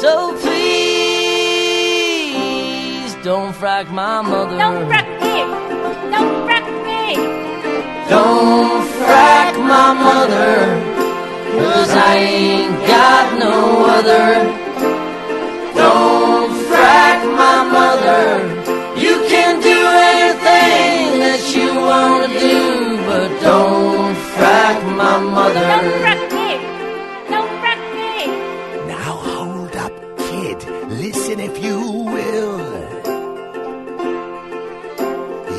[0.00, 0.74] So please
[3.22, 4.58] don't frack my mother.
[4.58, 5.44] Don't frack me.
[6.10, 7.14] Don't frack me.
[8.08, 10.56] Don't frack my mother.
[11.60, 13.54] Cause I ain't got no
[13.98, 14.26] other.
[15.80, 18.26] Don't frack my mother.
[18.98, 19.78] You can do
[20.10, 23.79] anything that you wanna do, but don't
[25.02, 25.66] my mother.
[25.72, 26.50] Don't frack me.
[27.32, 28.14] Don't frack me.
[28.94, 29.94] Now hold up,
[30.28, 30.58] kid.
[31.04, 31.78] Listen if you
[32.14, 32.60] will.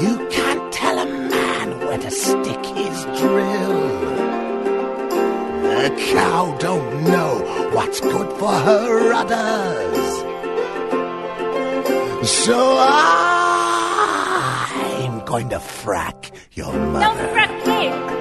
[0.04, 3.82] You can't tell a man where to stick his drill.
[5.88, 7.32] A cow don't know
[7.74, 10.12] what's good for her rudders.
[12.44, 14.06] So I'm
[15.26, 17.06] going to frack your mother.
[17.06, 18.21] Don't frack me.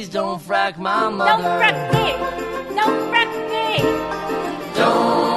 [0.10, 1.44] don't frack my mother.
[1.44, 2.14] Don't frack me.
[2.76, 3.78] Don't frack me.
[4.76, 5.31] Don't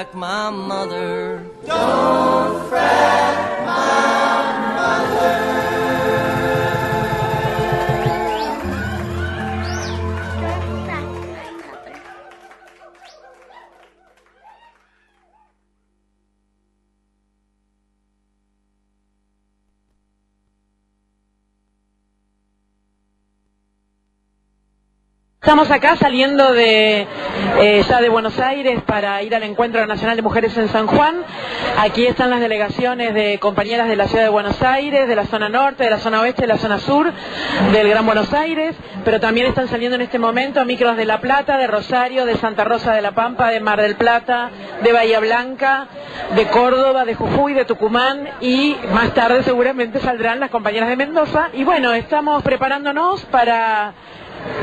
[0.00, 1.44] don't my mother.
[1.66, 2.19] Don't
[25.42, 27.06] Estamos acá saliendo de
[27.60, 31.24] eh, ya de Buenos Aires para ir al Encuentro Nacional de Mujeres en San Juan.
[31.78, 35.48] Aquí están las delegaciones de compañeras de la ciudad de Buenos Aires, de la zona
[35.48, 37.10] norte, de la zona oeste, de la zona sur,
[37.72, 41.56] del Gran Buenos Aires, pero también están saliendo en este momento micros de La Plata,
[41.56, 44.50] de Rosario, de Santa Rosa de la Pampa, de Mar del Plata,
[44.82, 45.86] de Bahía Blanca,
[46.36, 51.48] de Córdoba, de Jujuy, de Tucumán y más tarde seguramente saldrán las compañeras de Mendoza.
[51.54, 53.94] Y bueno, estamos preparándonos para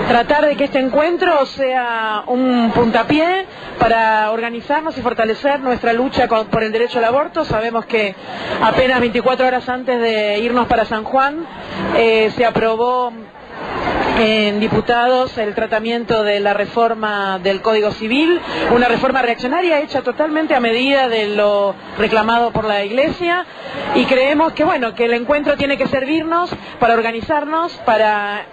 [0.08, 3.46] tratar de que este encuentro sea un puntapié
[3.80, 7.46] para organizarnos y fortalecer nuestra lucha por el derecho al aborto.
[7.46, 8.16] Sabemos que
[8.62, 11.46] apenas 24 horas antes de irnos para San Juan
[11.96, 13.12] eh, se aprobó
[14.20, 18.40] en diputados el tratamiento de la reforma del Código Civil,
[18.72, 23.46] una reforma reaccionaria hecha totalmente a medida de lo reclamado por la Iglesia
[23.94, 28.46] y creemos que bueno, que el encuentro tiene que servirnos para organizarnos, para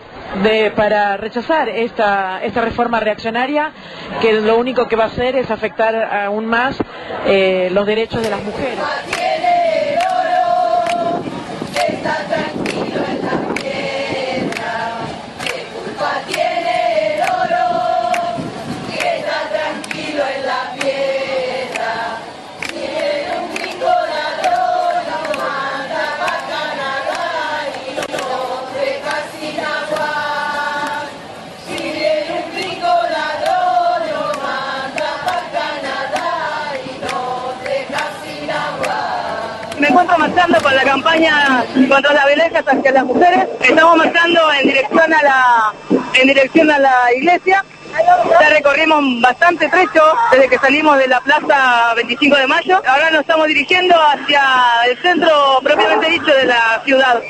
[0.43, 3.73] de- para rechazar esta, esta reforma reaccionaria
[4.21, 6.77] que lo único que va a hacer es afectar aún más
[7.27, 8.79] eh, los derechos de las mujeres.
[40.15, 43.49] Estamos marchando con la campaña contra la violencia hacia las mujeres.
[43.61, 45.75] Estamos marchando en dirección a la,
[46.15, 47.65] en dirección a la iglesia.
[48.41, 50.03] Ya recorrimos bastante trecho
[50.33, 52.83] desde que salimos de la plaza 25 de mayo.
[52.87, 54.43] Ahora nos estamos dirigiendo hacia
[54.89, 57.23] el centro propiamente dicho de la ciudad.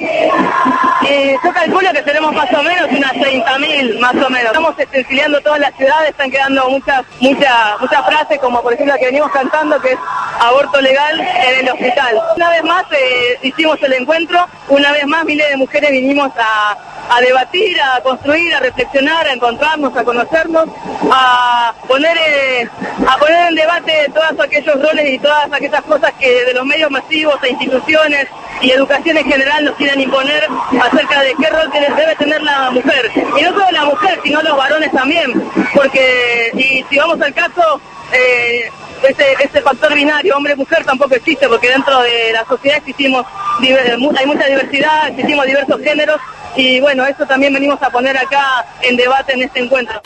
[1.03, 4.47] Y yo calculo que seremos más o menos unas 30.000 más o menos.
[4.47, 8.99] Estamos extensileando todas las ciudades, están quedando muchas, muchas, muchas frases como por ejemplo la
[8.99, 9.99] que venimos cantando que es
[10.41, 12.21] aborto legal en el hospital.
[12.37, 16.77] Una vez más eh, hicimos el encuentro, una vez más miles de mujeres vinimos a,
[17.09, 20.69] a debatir, a construir, a reflexionar, a encontrarnos, a conocernos,
[21.11, 22.69] a poner, eh,
[23.07, 26.91] a poner en debate todos aquellos roles y todas aquellas cosas que de los medios
[26.91, 28.27] masivos e instituciones
[28.63, 30.47] y educación en general nos quieren imponer
[30.81, 33.11] acerca de qué rol debe tener la mujer.
[33.15, 35.33] Y no solo la mujer, sino los varones también,
[35.75, 37.81] porque si vamos al caso,
[38.13, 38.71] eh,
[39.03, 43.27] ese, ese factor binario hombre-mujer tampoco existe porque dentro de la sociedad existimos,
[43.61, 46.21] hay mucha diversidad, existimos diversos géneros
[46.57, 50.01] y bueno, eso también venimos a poner acá en debate en este encuentro.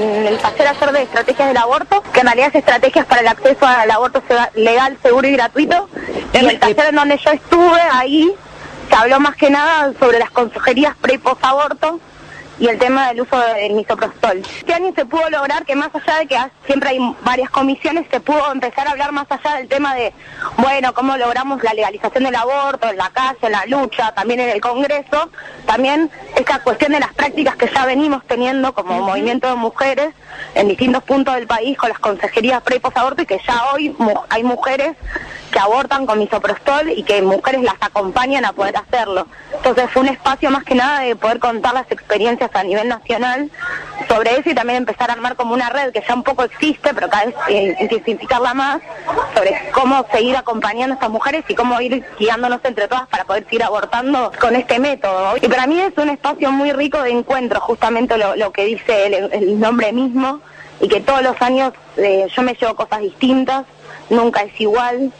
[0.00, 3.28] En el taller ayer de estrategias del aborto, que en realidad es estrategias para el
[3.28, 4.22] acceso al aborto
[4.54, 5.88] legal, seguro y gratuito.
[6.32, 8.34] En el taller en donde yo estuve, ahí
[8.88, 12.00] se habló más que nada sobre las consejerías pre y post aborto
[12.58, 14.38] y el tema del uso del misoprostol.
[14.38, 16.36] Este año se pudo lograr que más allá de que
[16.66, 20.12] siempre hay varias comisiones, se pudo empezar a hablar más allá del tema de,
[20.58, 24.50] bueno, cómo logramos la legalización del aborto en la calle, en la lucha, también en
[24.50, 25.30] el Congreso,
[25.66, 30.14] también esta cuestión de las prácticas que ya venimos teniendo como movimiento de mujeres
[30.54, 33.94] en distintos puntos del país con las consejerías pre y posaborto y que ya hoy
[33.98, 34.96] mu- hay mujeres
[35.50, 39.28] que abortan con misoprostol y que mujeres las acompañan a poder hacerlo.
[39.54, 43.50] Entonces fue un espacio más que nada de poder contar las experiencias a nivel nacional
[44.08, 46.92] sobre eso y también empezar a armar como una red que ya un poco existe,
[46.92, 48.80] pero cada vez eh, intensificarla más,
[49.34, 53.44] sobre cómo seguir acompañando a estas mujeres y cómo ir guiándonos entre todas para poder
[53.44, 55.36] seguir abortando con este método.
[55.40, 59.60] Y para mí es un espacio muy rico de encuentro, justamente lo, que dice el
[59.60, 60.23] nombre mismo,
[60.80, 63.64] y que todos los años eh, yo me llevo cosas distintas,
[64.10, 65.12] nunca es igual,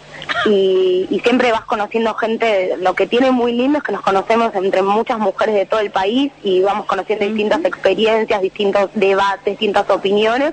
[0.47, 4.55] y, y siempre vas conociendo gente, lo que tiene muy lindo es que nos conocemos
[4.55, 9.89] entre muchas mujeres de todo el país y vamos conociendo distintas experiencias, distintos debates, distintas
[9.91, 10.53] opiniones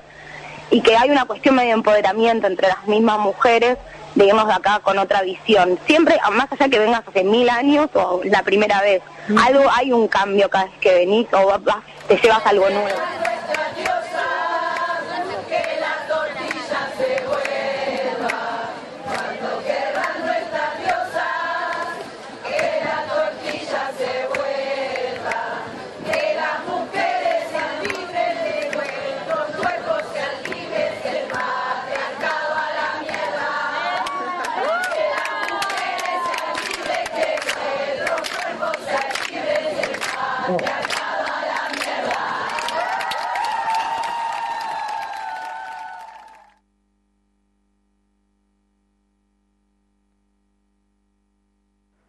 [0.69, 3.77] y que hay una cuestión medio de empoderamiento entre las mismas mujeres
[4.15, 5.79] de irnos de acá con otra visión.
[5.85, 9.01] Siempre, más allá que vengas hace mil años o la primera vez,
[9.41, 12.89] algo hay un cambio cada vez que venís o vas- te llevas algo nuevo.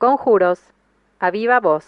[0.02, 0.58] Conjuros.
[1.20, 1.84] A viva voz.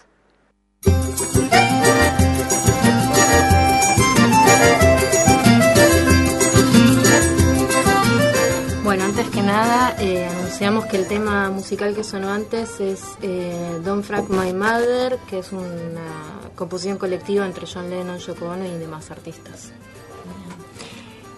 [8.84, 13.80] Bueno, antes que nada, eh, anunciamos que el tema musical que sonó antes es eh,
[13.84, 18.78] Don't Frack My Mother, que es una composición colectiva entre John Lennon, Yoko Ono y
[18.78, 19.72] demás artistas.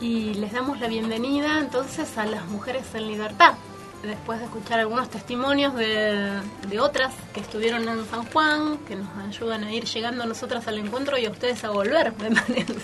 [0.02, 3.54] Y les damos la bienvenida entonces a las mujeres en libertad.
[4.06, 6.30] Después de escuchar algunos testimonios de,
[6.68, 10.78] de otras que estuvieron en San Juan, que nos ayudan a ir llegando nosotras al
[10.78, 12.74] encuentro y a ustedes a volver, me parece.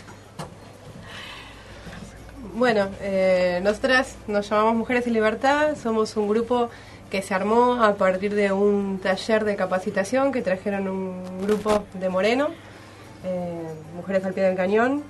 [2.55, 6.71] Bueno, eh, nosotras nos llamamos Mujeres en Libertad, somos un grupo
[7.09, 12.09] que se armó a partir de un taller de capacitación que trajeron un grupo de
[12.09, 12.49] Moreno,
[13.25, 15.05] eh, Mujeres al pie del cañón.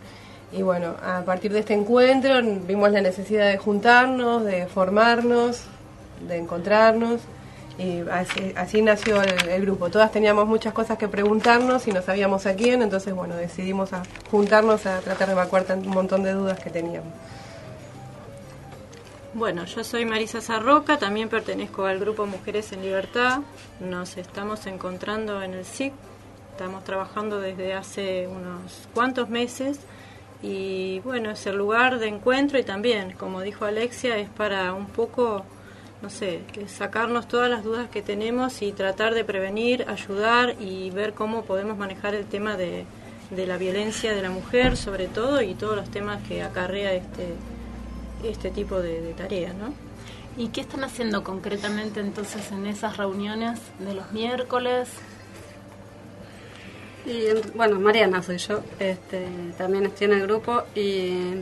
[0.52, 2.34] Y bueno, a partir de este encuentro
[2.66, 5.62] vimos la necesidad de juntarnos, de formarnos,
[6.27, 7.20] de encontrarnos.
[7.79, 8.03] Y
[8.57, 9.89] así, nació el, grupo.
[9.89, 14.03] Todas teníamos muchas cosas que preguntarnos y no sabíamos a quién, entonces bueno, decidimos a
[14.31, 17.12] juntarnos a tratar de evacuar un montón de dudas que teníamos.
[19.35, 23.41] Bueno, yo soy Marisa Sarroca, también pertenezco al grupo Mujeres en Libertad.
[23.81, 25.95] Nos estamos encontrando en el SIC,
[26.51, 29.81] estamos trabajando desde hace unos cuantos meses
[30.43, 34.87] y bueno, es el lugar de encuentro y también, como dijo Alexia, es para un
[34.87, 35.47] poco,
[36.03, 40.90] no sé, que sacarnos todas las dudas que tenemos y tratar de prevenir, ayudar y
[40.90, 42.84] ver cómo podemos manejar el tema de,
[43.30, 47.34] de la violencia de la mujer, sobre todo, y todos los temas que acarrea este,
[48.24, 49.72] este tipo de, de tareas, ¿no?
[50.36, 54.88] ¿Y qué están haciendo concretamente entonces en esas reuniones de los miércoles?
[57.05, 59.26] Y bueno, Mariana soy yo, este,
[59.59, 61.34] también estoy en el grupo y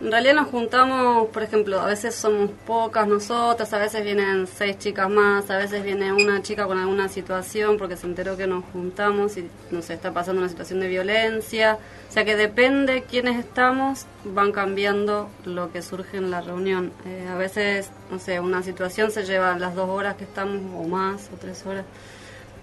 [0.00, 4.78] en realidad nos juntamos, por ejemplo, a veces somos pocas nosotras, a veces vienen seis
[4.78, 8.64] chicas más, a veces viene una chica con alguna situación porque se enteró que nos
[8.72, 11.78] juntamos y nos está pasando una situación de violencia.
[12.08, 16.92] O sea que depende quiénes estamos, van cambiando lo que surge en la reunión.
[17.04, 20.86] Eh, a veces, no sé, una situación se lleva las dos horas que estamos o
[20.86, 21.84] más o tres horas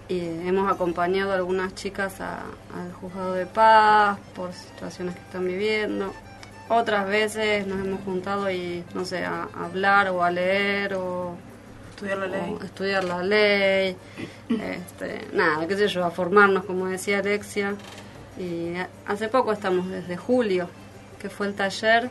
[0.08, 6.14] y hemos acompañado a algunas chicas al juzgado de paz por situaciones que están viviendo.
[6.68, 11.36] Otras veces nos hemos juntado y, no sé, a, a hablar o a leer o
[11.90, 12.58] estudiar la ley.
[12.64, 13.96] estudiar la ley.
[14.48, 17.74] Este, nada, qué sé yo, a formarnos, como decía Alexia.
[18.38, 18.74] Y
[19.06, 20.68] hace poco estamos desde julio,
[21.20, 22.10] que fue el taller.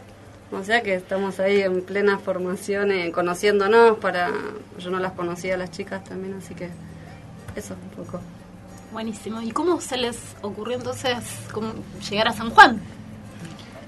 [0.51, 4.31] O sea que estamos ahí en plena formación, eh, conociéndonos para...
[4.79, 6.69] Yo no las conocía a las chicas también, así que
[7.55, 8.21] eso un poco.
[8.91, 9.41] Buenísimo.
[9.41, 11.17] ¿Y cómo se les ocurrió entonces
[11.51, 11.73] cómo
[12.09, 12.79] llegar a San Juan?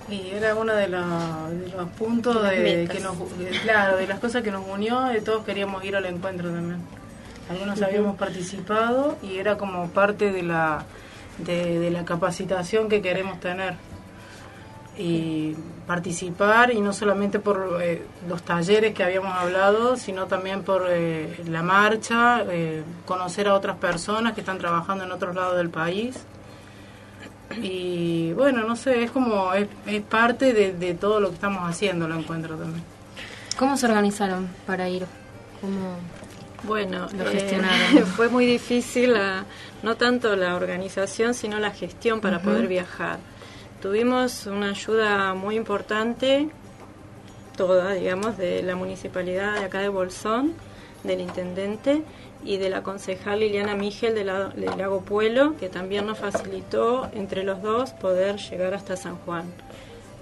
[0.10, 4.08] Y era uno de, los- de los puntos De de, que nos, de- claro, de
[4.08, 6.80] las cosas que nos unió, y todos queríamos ir al encuentro también.
[7.50, 10.84] Algunos habíamos participado y era como parte de la,
[11.40, 13.76] de, de la capacitación que queremos tener.
[15.00, 15.56] Y
[15.86, 21.40] participar, y no solamente por eh, los talleres que habíamos hablado, sino también por eh,
[21.48, 26.18] la marcha, eh, conocer a otras personas que están trabajando en otros lados del país.
[27.62, 31.62] Y bueno, no sé, es como, es, es parte de, de todo lo que estamos
[31.70, 32.84] haciendo, lo encuentro también.
[33.58, 35.06] ¿Cómo se organizaron para ir?
[35.62, 35.96] ¿Cómo
[36.64, 38.06] Bueno, lo eh, gestionaron?
[38.16, 39.46] fue muy difícil, la-
[39.82, 42.46] no tanto la organización, sino la gestión para Ujú.
[42.48, 43.20] poder viajar.
[43.82, 46.50] Tuvimos una ayuda muy importante,
[47.56, 50.54] toda, digamos, de la municipalidad de acá de Bolsón,
[51.04, 52.04] del intendente
[52.48, 57.10] y de la concejal Liliana Migel de, la- de Lago Pueblo, que también nos facilitó
[57.14, 59.46] entre los dos poder llegar hasta San Juan.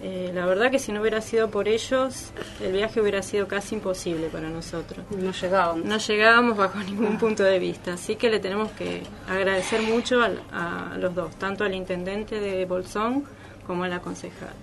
[0.03, 3.75] Eh, la verdad que si no hubiera sido por ellos, el viaje hubiera sido casi
[3.75, 5.05] imposible para nosotros.
[5.17, 5.85] No llegábamos.
[5.85, 7.93] No llegábamos bajo ningún punto de vista.
[7.93, 12.65] Así que le tenemos que agradecer mucho al- a, los dos, tanto al intendente de
[12.65, 13.23] Bolsón
[13.65, 14.53] como a la concejal.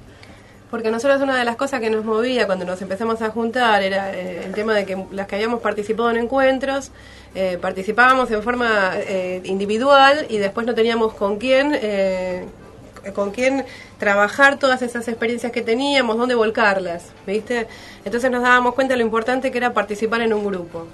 [0.73, 4.11] Porque nosotros una de las cosas que nos movía cuando nos empezamos a juntar era
[4.15, 6.91] eh, el tema de que las que habíamos participado en encuentros,
[7.35, 12.47] eh, participábamos en forma eh, individual y después no teníamos con quién, eh,
[13.15, 13.67] con quién
[13.99, 17.67] trabajar todas esas experiencias que teníamos, dónde volcarlas, ¿viste?
[18.07, 20.87] Entonces nos dábamos cuenta de lo importante que era participar en un grupo.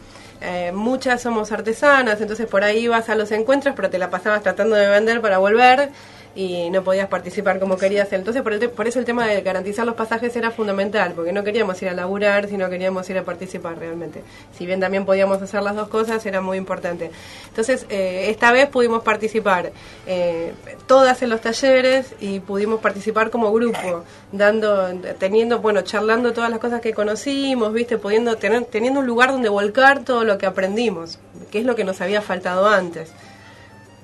[0.72, 4.76] Muchas somos artesanas, entonces por ahí ibas a los encuentros, pero te la pasabas tratando
[4.76, 5.90] de vender para volver
[6.34, 8.12] y no podías participar como querías.
[8.12, 11.44] Entonces, por, el por eso el tema de garantizar los pasajes era fundamental, porque no
[11.44, 14.22] queríamos ir a laburar, sino queríamos ir a participar realmente.
[14.56, 17.10] Si bien también podíamos hacer las dos cosas, era muy importante.
[17.48, 19.72] Entonces, eh, esta vez pudimos participar
[20.06, 20.52] eh,
[20.86, 26.58] todas en los talleres y pudimos participar como grupo, dando, teniendo, bueno, charlando todas las
[26.58, 31.18] cosas que conocimos, viste, pudiendo tener, teniendo un lugar donde volcar todo lo que aprendimos,
[31.50, 33.10] que es lo que nos había faltado antes.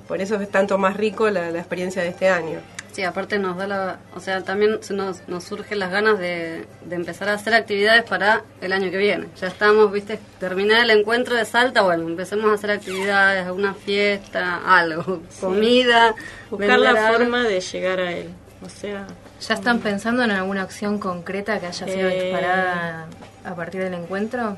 [0.07, 2.59] Por eso es tanto más rico la, la experiencia de este año.
[2.91, 6.95] Sí, aparte nos da la, o sea, también nos, nos surgen las ganas de, de
[6.95, 9.27] empezar a hacer actividades para el año que viene.
[9.41, 14.61] Ya estamos, viste, terminar el encuentro de Salta, bueno, empecemos a hacer actividades, alguna fiesta,
[14.65, 16.15] algo, comida,
[16.49, 18.29] Buscar la forma de llegar a él.
[18.65, 19.05] O sea,
[19.45, 23.07] ¿Ya están pensando en alguna acción concreta que haya sido Eh, disparada
[23.43, 24.57] a partir del encuentro?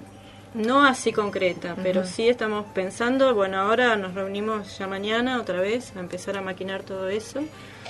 [0.53, 5.93] No así concreta, pero sí estamos pensando, bueno, ahora nos reunimos ya mañana otra vez
[5.95, 7.41] a empezar a maquinar todo eso.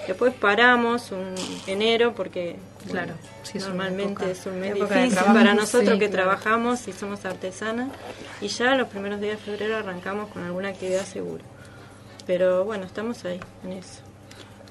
[0.07, 1.33] Después paramos un
[1.65, 6.09] enero porque bueno, Claro, sí, normalmente época- es un mes difícil para nosotros sí, que
[6.09, 6.11] claro.
[6.29, 7.89] trabajamos y somos artesanas
[8.41, 11.43] y ya los primeros días de febrero arrancamos con alguna actividad segura.
[12.25, 14.01] Pero bueno, estamos ahí en eso.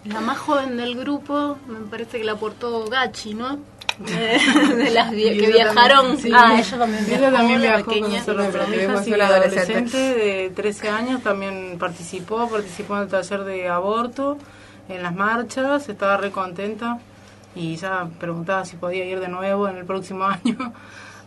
[0.04, 3.58] La más joven del grupo, me parece que la aportó Gachi, ¿no?
[4.76, 6.16] De, las que viajaron.
[6.16, 6.30] también, sí.
[6.34, 8.18] Ah, ella también Ella viajó, también viajó con pequeña.
[8.18, 9.96] nosotros, pero mi hija sí, adolescente.
[9.96, 14.36] de 13 años también participó, participó en el taller de aborto,
[14.88, 16.98] en las marchas, estaba re contenta
[17.54, 20.72] y ya preguntaba si podía ir de nuevo en el próximo año.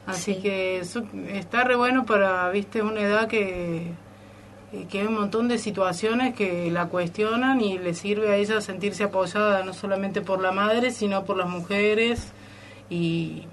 [0.06, 0.42] Así Sí.
[0.42, 3.92] que eso está re bueno para, viste, una edad que,
[4.90, 9.04] que hay un montón de situaciones que la cuestionan y le sirve a ella sentirse
[9.06, 12.32] apoyada no solamente por la madre, sino por las mujeres
[12.90, 13.46] y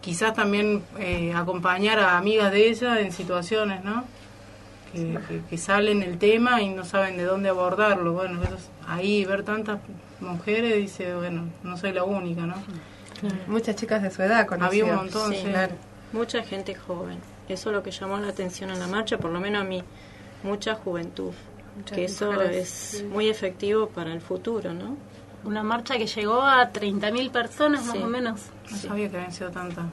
[0.00, 4.04] quizás también eh, acompañar a amigas de ella en situaciones, ¿no?
[4.92, 8.12] Que, que- que salen el tema y no saben de dónde abordarlo.
[8.14, 9.80] Bueno, eso es- ahí ver tantas
[10.20, 12.54] mujeres dice, bueno, no soy la única, ¿no?
[13.48, 14.88] Muchas chicas de su edad Había conocidas.
[14.90, 15.48] un montón, Sí, sí.
[16.12, 17.18] Mucha gente joven.
[17.48, 19.82] Eso es lo que llamó la atención en la marcha, por lo menos a mí.
[20.42, 21.32] Mucha juventud.
[21.76, 23.04] Muchas que eso es sí.
[23.04, 24.96] muy efectivo para el futuro, ¿no?
[25.44, 28.40] Una marcha que llegó a 30.000 personas más o menos.
[28.70, 29.84] No sabía que habían sido tantas.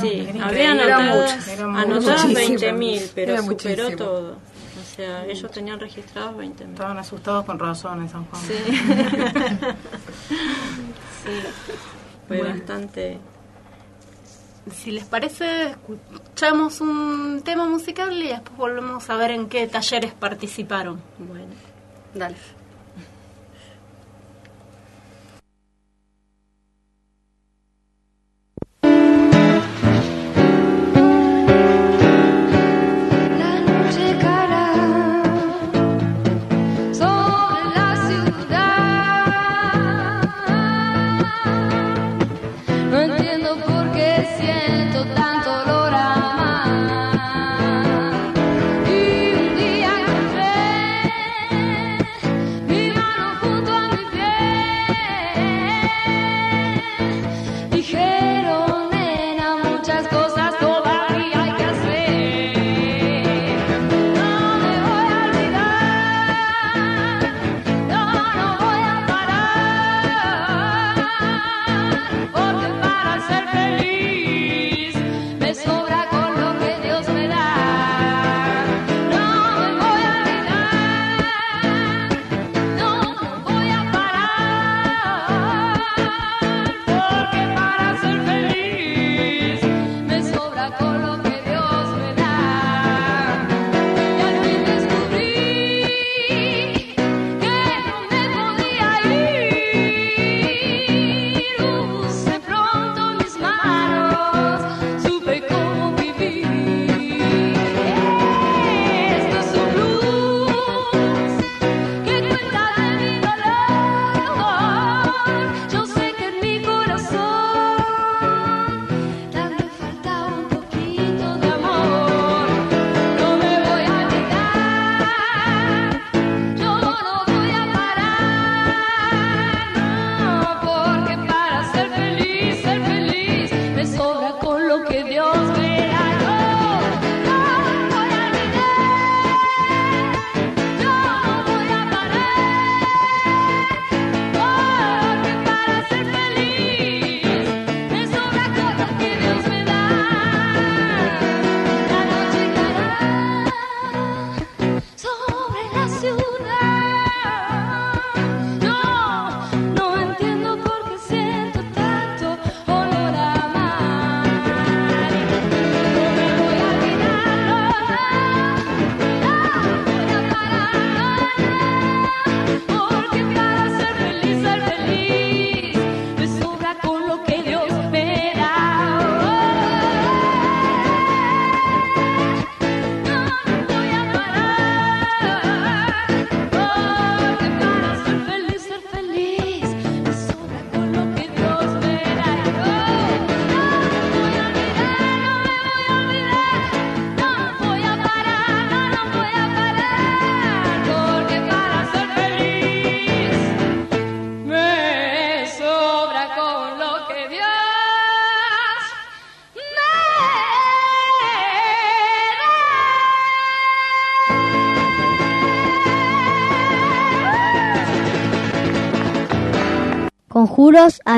[0.00, 0.92] Sí, Era había increíble.
[0.92, 2.62] anotadas, Eran anotadas muchísimas.
[2.62, 3.96] 20.000, pero Era superó muchísimo.
[3.96, 4.32] todo.
[4.32, 6.70] O sea, ellos tenían registrados 20.000.
[6.72, 8.42] Estaban asustados con razón en San Juan.
[8.42, 8.54] Sí.
[11.24, 11.30] Sí.
[12.26, 12.54] Fue Bueno.
[12.54, 13.18] bastante...
[14.72, 20.12] Si les parece, escuchamos un tema musical y después volvemos a ver en qué talleres
[20.12, 21.00] participaron.
[21.18, 21.46] Bueno,
[22.14, 22.36] dale.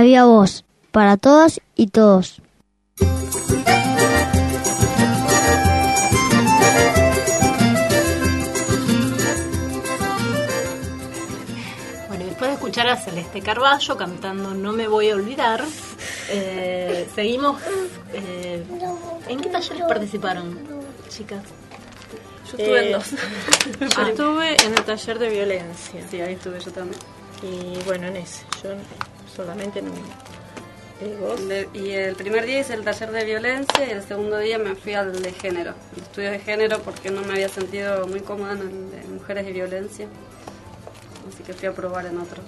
[0.01, 2.40] Había voz, para todas y todos.
[12.09, 15.64] Bueno, después de escuchar a Celeste Carballo cantando No me voy a olvidar,
[16.30, 17.61] eh, seguimos.
[18.12, 18.64] eh,
[19.28, 20.59] ¿En qué talleres participaron,
[21.09, 21.42] chicas?
[22.51, 23.11] Yo estuve en Eh, dos.
[23.96, 26.01] Yo estuve en el taller de violencia.
[26.11, 27.01] Sí, ahí estuve yo también.
[27.42, 28.44] Y bueno, en ese.
[28.62, 28.70] Yo
[29.41, 29.86] solamente en.
[31.49, 34.74] Le- y el primer día hice el taller de violencia y el segundo día me
[34.74, 38.59] fui al de género, estudios de género porque no me había sentido muy cómoda en
[38.61, 40.07] el de mujeres y violencia.
[41.32, 42.43] Así que fui a probar en otro.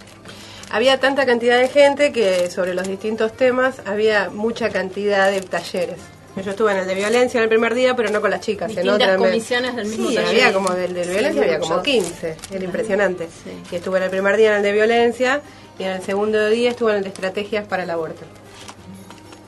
[0.70, 6.01] Había tanta cantidad de gente que sobre los distintos temas había mucha cantidad de talleres.
[6.45, 8.70] Yo estuve en el de violencia en el primer día, pero no con las chicas.
[8.70, 10.30] en Distintas otra me- comisiones del mismo sí, taller.
[10.30, 11.84] había como del de Sí, violencia, había como muchos.
[11.84, 12.36] 15.
[12.53, 13.28] Era impresionante.
[13.70, 15.43] Y estuve en el primer día en el de violencia
[15.83, 18.22] y en el segundo día estuve en el de estrategias para el aborto.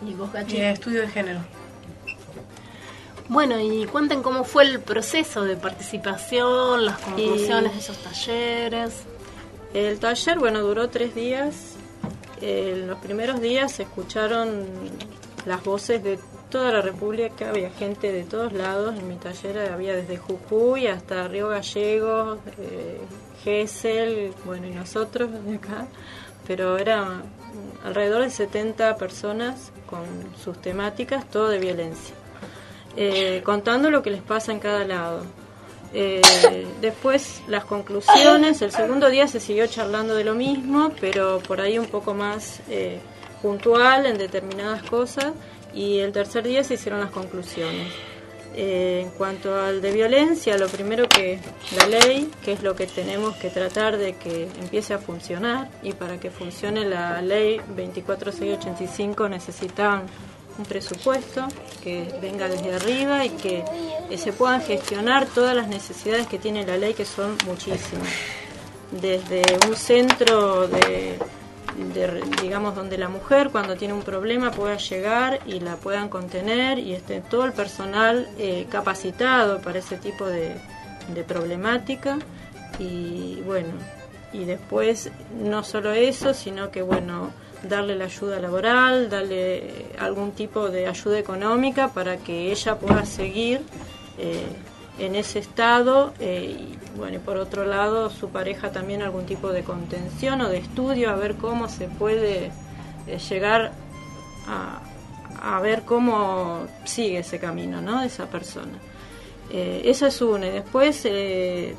[0.04, 0.56] ¿Y vos, Gachi?
[0.56, 1.40] Y estudio de género.
[3.28, 9.04] Bueno, y cuenten cómo fue el proceso de participación, las conclusiones de esos talleres.
[9.72, 11.76] El taller, bueno, duró tres días.
[12.40, 14.66] En los primeros días se escucharon
[15.46, 16.18] las voces de
[16.50, 18.96] toda la República, había gente de todos lados.
[18.98, 23.00] En mi taller había desde Jujuy hasta Río Gallegos, eh,
[23.44, 25.86] Gesell, bueno, y nosotros de acá.
[26.46, 27.22] Pero era
[27.84, 30.04] alrededor de 70 personas con
[30.42, 32.14] sus temáticas, todo de violencia.
[32.96, 35.24] Eh, contando lo que les pasa en cada lado.
[35.92, 36.20] Eh,
[36.80, 41.78] después las conclusiones, el segundo día se siguió charlando de lo mismo, pero por ahí
[41.78, 42.98] un poco más eh,
[43.40, 45.32] puntual en determinadas cosas,
[45.72, 47.92] y el tercer día se hicieron las conclusiones.
[48.56, 51.40] Eh, en cuanto al de violencia, lo primero que
[51.76, 55.92] la ley, que es lo que tenemos que tratar de que empiece a funcionar, y
[55.92, 60.04] para que funcione la ley 24685 necesitan
[60.56, 61.48] un presupuesto
[61.82, 63.64] que venga desde arriba y que
[64.16, 68.08] se puedan gestionar todas las necesidades que tiene la ley, que son muchísimas.
[68.92, 71.18] Desde un centro de,
[71.76, 76.78] de, digamos, donde la mujer cuando tiene un problema pueda llegar y la puedan contener
[76.78, 80.56] y esté todo el personal eh, capacitado para ese tipo de,
[81.12, 82.18] de problemática.
[82.78, 83.68] Y bueno,
[84.32, 85.10] y después
[85.40, 87.30] no solo eso, sino que bueno,
[87.62, 93.62] darle la ayuda laboral, darle algún tipo de ayuda económica para que ella pueda seguir
[94.18, 94.44] eh,
[94.98, 99.64] en ese estado eh, y bueno, por otro lado su pareja también algún tipo de
[99.64, 102.52] contención o de estudio a ver cómo se puede
[103.06, 103.72] eh, llegar
[104.46, 104.80] a,
[105.42, 108.00] a ver cómo sigue ese camino, ¿no?
[108.00, 108.78] De esa persona.
[109.50, 110.46] Eh, esa es una.
[110.46, 111.74] Después, eh,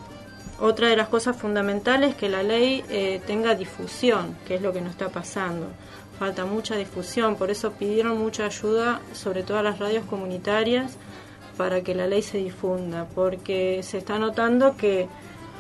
[0.59, 2.83] otra de las cosas fundamentales es que la ley
[3.25, 5.67] tenga difusión, que es lo que nos está pasando.
[6.17, 10.97] Falta mucha difusión, por eso pidieron mucha ayuda, sobre todo a las radios comunitarias,
[11.57, 15.07] para que la ley se difunda, porque se está notando que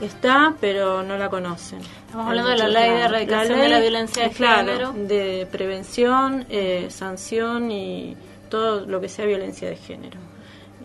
[0.01, 1.79] está, pero no la conocen.
[2.05, 4.93] Estamos hablando de la ley de erradicación de la violencia de claro, género.
[4.93, 8.15] de prevención, eh, sanción y
[8.49, 10.19] todo lo que sea violencia de género.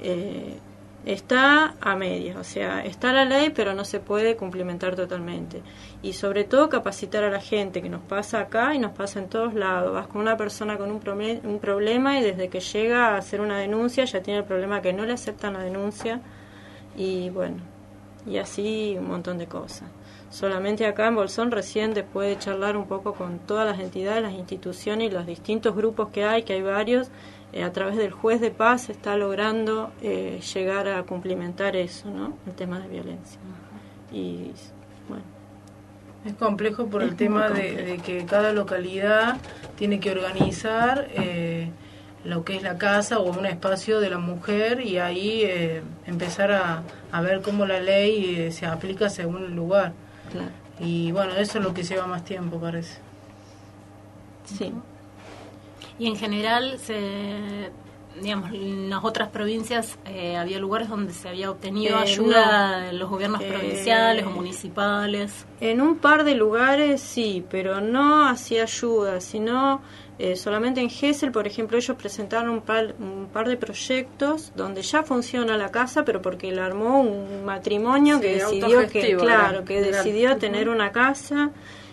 [0.03, 0.59] Eh,
[1.07, 5.63] está a medias, o sea, está la ley, pero no se puede cumplimentar totalmente.
[6.03, 9.29] Y sobre todo capacitar a la gente, que nos pasa acá y nos pasa en
[9.29, 9.93] todos lados.
[9.93, 11.01] Vas con una persona con un,
[11.45, 14.93] un problema y desde que llega a hacer una denuncia ya tiene el problema que
[14.93, 16.21] no le aceptan la denuncia
[16.97, 17.59] y bueno,
[18.27, 19.89] y así un montón de cosas.
[20.31, 24.33] Solamente acá en Bolsón recién después de charlar un poco con todas las entidades, las
[24.33, 27.11] instituciones y los distintos grupos que hay, que hay varios,
[27.53, 32.11] eh, a través del juez de paz se está logrando eh, llegar a cumplimentar eso,
[32.11, 32.37] ¿no?
[32.47, 33.41] El tema de violencia.
[34.13, 34.53] Y
[35.09, 35.25] bueno.
[36.25, 39.39] Es complejo por Es el tema de, que cada localidad
[39.77, 41.71] tiene que organizar eh,
[42.25, 46.53] lo que es la casa o un espacio de la mujer y ahí eh, empezar
[46.53, 49.93] a, a ver cómo la ley eh, se aplica según el lugar.
[50.31, 50.51] Claro.
[50.79, 52.99] Y bueno, eso es lo que lleva más tiempo, parece.
[54.45, 54.73] Sí.
[56.01, 57.71] Y en general, se,
[58.23, 62.87] digamos, en las otras provincias eh, había lugares donde se había obtenido Eh, ayuda no.
[62.87, 65.47] de los gobiernos Eh, provinciales o municipales.
[65.61, 69.83] En un par de lugares sí, pero no hacía ayuda, sino
[70.19, 74.83] eh, solamente en Gesell, por ejemplo, ellos presentaron un par, un par de proyectos donde
[74.83, 79.65] ya funciona la casa, pero porque la armó un matrimonio Sí, que decidió que, claro,
[79.65, 81.51] que decidió tener una casa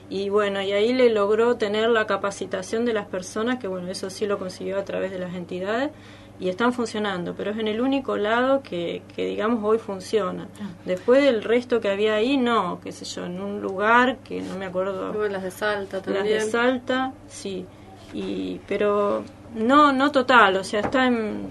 [0.09, 4.09] y bueno, y ahí le logró tener la capacitación de las personas, que bueno, eso
[4.09, 5.91] sí lo consiguió a través de las entidades
[6.39, 10.47] y están funcionando, pero es en el único lado que, que digamos hoy funciona.
[10.85, 14.55] Después del resto que había ahí, no, qué sé yo, en un lugar que no
[14.57, 15.11] me acuerdo.
[15.13, 16.25] Bueno, las de Salta Las también.
[16.25, 17.65] de Salta, sí,
[18.13, 19.23] y pero
[19.55, 21.47] no no total, o sea, está en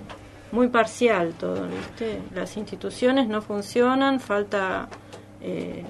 [0.53, 2.21] muy parcial todo, ¿viste?
[2.35, 4.89] Las instituciones no funcionan, falta
[5.43, 5.85] eh,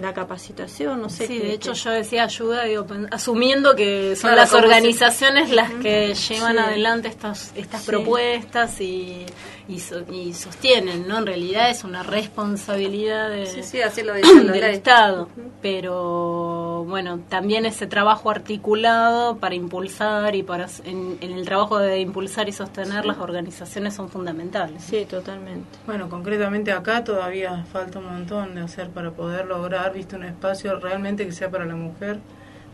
[0.00, 1.26] la capacitación, no sé.
[1.26, 5.50] Sí, qué- de hecho qué- yo decía ayuda, digo, asumiendo que son Claro, las organizaciones
[5.50, 6.58] las que llevan Sí.
[6.62, 7.86] adelante estas, estas Sí.
[7.90, 9.26] propuestas y,
[9.68, 11.18] y, so- y sostienen, ¿no?
[11.18, 14.60] En realidad es una responsabilidad de, Sí, sí, así lo del ley.
[14.74, 15.48] Estado, pero
[15.78, 22.00] pero bueno, también ese trabajo articulado para impulsar y para en, en el trabajo de
[22.00, 24.82] impulsar y sostener las organizaciones son fundamentales.
[24.82, 25.66] Sí, totalmente.
[25.86, 30.78] Bueno, concretamente acá todavía falta un montón de hacer para poder lograr, viste, un espacio
[30.78, 32.18] realmente que sea para la mujer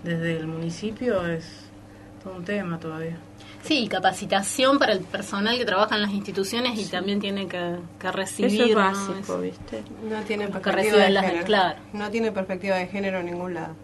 [0.02, 1.44] desde el municipio es
[2.22, 3.16] todo un tema todavía.
[3.64, 8.12] Sí, capacitación para el personal que trabaja en las instituciones y también tiene que, que
[8.12, 8.52] recibir.
[8.52, 8.76] Eso es ¿no?
[8.76, 9.82] básico, ¿viste?
[10.08, 11.44] No tiene perspectiva de género.
[11.44, 11.78] claro.
[11.94, 13.74] No tiene perspectiva de género en ningún lado.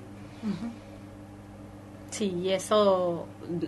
[2.11, 3.27] Sí, y eso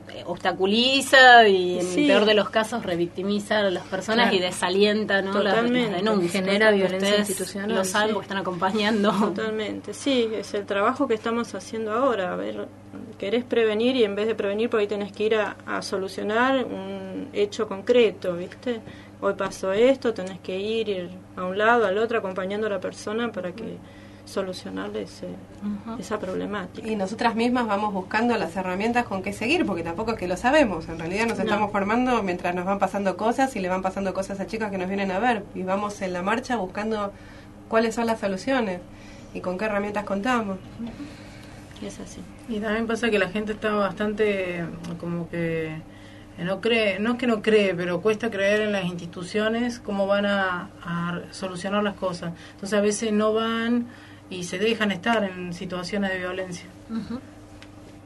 [0.08, 2.00] eh, obstaculiza y en Sí.
[2.02, 4.36] el peor de los casos revictimiza a las personas Claro.
[4.36, 5.40] y desalienta ¿no?
[5.42, 6.32] las, denuncias.
[6.32, 8.14] Genera violencia institucional, Lo saben sí.
[8.14, 9.12] porque están acompañando.
[9.12, 12.32] Totalmente, sí, es el trabajo que estamos haciendo ahora.
[12.32, 12.66] A ver,
[13.18, 16.64] querés prevenir y en vez de prevenir, por ahí tenés que ir a, a solucionar
[16.64, 18.80] un hecho concreto, ¿viste?
[19.20, 22.80] Hoy pasó esto, tenés que ir, ir a un lado, al otro, acompañando a la
[22.80, 23.76] persona para que
[24.24, 25.28] solucionarle ese,
[25.98, 26.86] esa problemática.
[26.86, 30.36] Y nosotras mismas vamos buscando las herramientas con qué seguir, porque tampoco es que lo
[30.36, 30.88] sabemos.
[30.88, 31.44] En realidad nos No.
[31.44, 34.78] estamos formando mientras nos van pasando cosas y le van pasando cosas a chicas que
[34.78, 35.44] nos vienen a ver.
[35.54, 37.12] Y vamos en la marcha buscando
[37.68, 38.80] cuáles son las soluciones
[39.34, 40.58] y con qué herramientas contamos.
[41.84, 42.20] Es así.
[42.48, 44.64] Y también pasa que la gente está bastante
[45.00, 45.66] como que
[46.38, 50.06] eh, no cree, no es que no cree, pero cuesta creer en las instituciones cómo
[50.06, 52.32] van a, a solucionar las cosas.
[52.54, 53.86] Entonces a veces no van
[54.32, 56.66] y se dejan estar en situaciones de violencia.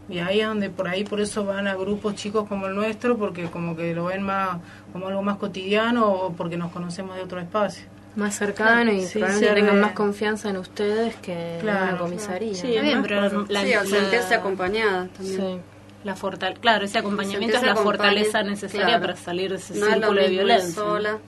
[0.09, 3.17] Y ahí es donde por ahí por eso van a grupos chicos como el nuestro,
[3.17, 4.59] porque como que lo ven más
[4.93, 7.87] como algo más cotidiano o porque nos conocemos de otro espacio.
[8.15, 12.55] Más cercano y Sí, probablemente tengan más confianza en ustedes que en una comisaría.
[12.55, 15.37] Sí, bien, pero la, Sí, al la- acompañada también.
[15.41, 15.59] Sí.
[16.05, 19.01] La fortal claro, ese acompañamiento es la fortaleza necesaria claro.
[19.03, 20.71] para salir de ese No es lo círculo de violencia.
[20.75, 21.19] sola.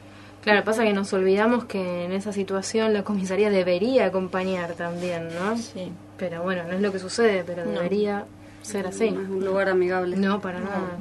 [0.43, 5.57] Claro, pasa que nos olvidamos que en esa situación la comisaría debería acompañar también, ¿no?
[5.59, 5.91] Sí.
[6.17, 7.73] Pero bueno, no es lo que sucede, pero No.
[7.73, 8.25] debería
[8.63, 9.11] ser así.
[9.11, 10.17] No es un lugar amigable.
[10.17, 10.97] No, para nada.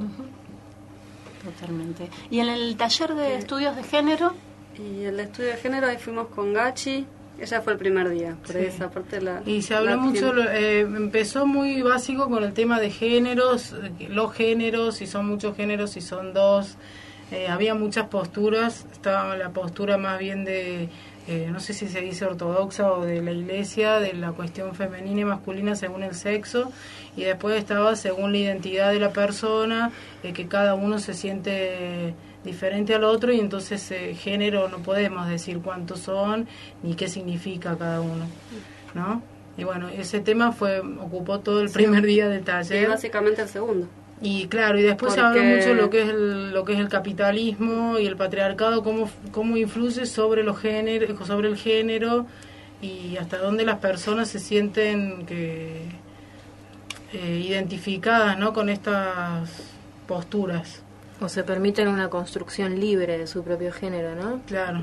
[1.44, 2.08] Totalmente.
[2.30, 4.34] ¿Y en el taller de estudios de género?
[4.78, 7.06] Y el estudio de género ahí fuimos con Gachi.
[7.40, 8.58] Ella fue el primer día, por Sí.
[8.64, 9.42] esa parte la...
[9.46, 13.74] Y se habló mucho, lo- eh, empezó muy básico con el tema de géneros,
[14.08, 16.76] los géneros, si son muchos géneros, si son dos.
[17.30, 20.88] Eh, había muchas posturas, estaba la postura más bien de,
[21.28, 25.20] eh, no sé si se dice ortodoxa o de la iglesia, de la cuestión femenina
[25.20, 26.72] y masculina según el sexo,
[27.16, 32.14] y después estaba según la identidad de la persona, eh, que cada uno se siente
[32.44, 36.46] diferente al otro y entonces eh, género no podemos decir cuántos son
[36.82, 38.24] ni qué significa cada uno,
[38.94, 39.22] ¿no?
[39.58, 42.88] Y bueno, ese tema fue ocupó todo el primer día del taller.
[42.88, 43.86] básicamente el segundo.
[44.20, 46.88] Y claro, y después se Porque- mucho lo que es el, lo que es el
[46.88, 52.26] capitalismo y el patriarcado, cómo, cómo influye sobre los géneros, sobre el género
[52.82, 55.82] y hasta dónde las personas se sienten que
[57.12, 58.52] eh, identificadas, ¿no?
[58.52, 59.50] con estas
[60.06, 60.82] posturas.
[61.20, 64.40] O se permiten una construcción libre de su propio género, ¿no?
[64.46, 64.82] Claro.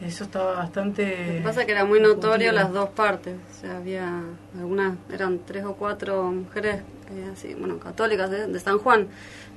[0.00, 3.34] Eso estaba bastante Lo que pasa es que era muy notorio las dos partes.
[3.50, 4.22] O sea, había
[4.58, 9.08] algunas, eran tres o cuatro mujeres, eh, así, bueno, católicas de, de San Juan,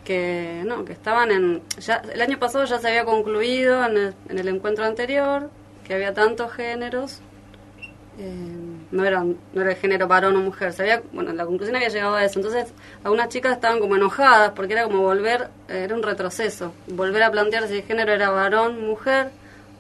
[0.06, 1.62] que no, que estaban en...
[1.80, 5.50] Ya, el año pasado ya se había concluido en el, en el encuentro anterior
[5.84, 7.20] que había tantos géneros.
[8.18, 8.34] eh,
[8.92, 10.72] no, eran, no era el género varón o mujer.
[10.72, 12.40] Se había, bueno, la conclusión había llegado a eso.
[12.40, 12.74] Entonces,
[13.04, 16.74] algunas chicas estaban como enojadas porque era como volver, eh, era un retroceso.
[16.88, 19.32] Volver a plantear si el género era varón, mujer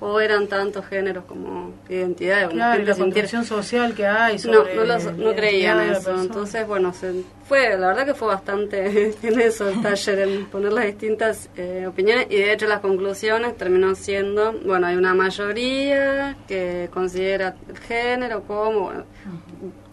[0.01, 2.49] o eran tantos géneros como identidades.
[2.49, 6.15] Claro, la construcción social que hay no, sobre no, lo- la no creían eso.
[6.21, 10.71] Entonces, bueno, se, fue, la verdad que fue bastante en eso el taller, en poner
[10.71, 12.27] las distintas eh, opiniones.
[12.29, 18.43] Y de hecho, las conclusiones terminó siendo: bueno, hay una mayoría que considera el género
[18.43, 19.03] como, bueno,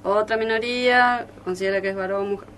[0.05, 2.49] otra minoría considera que es varón o mujer.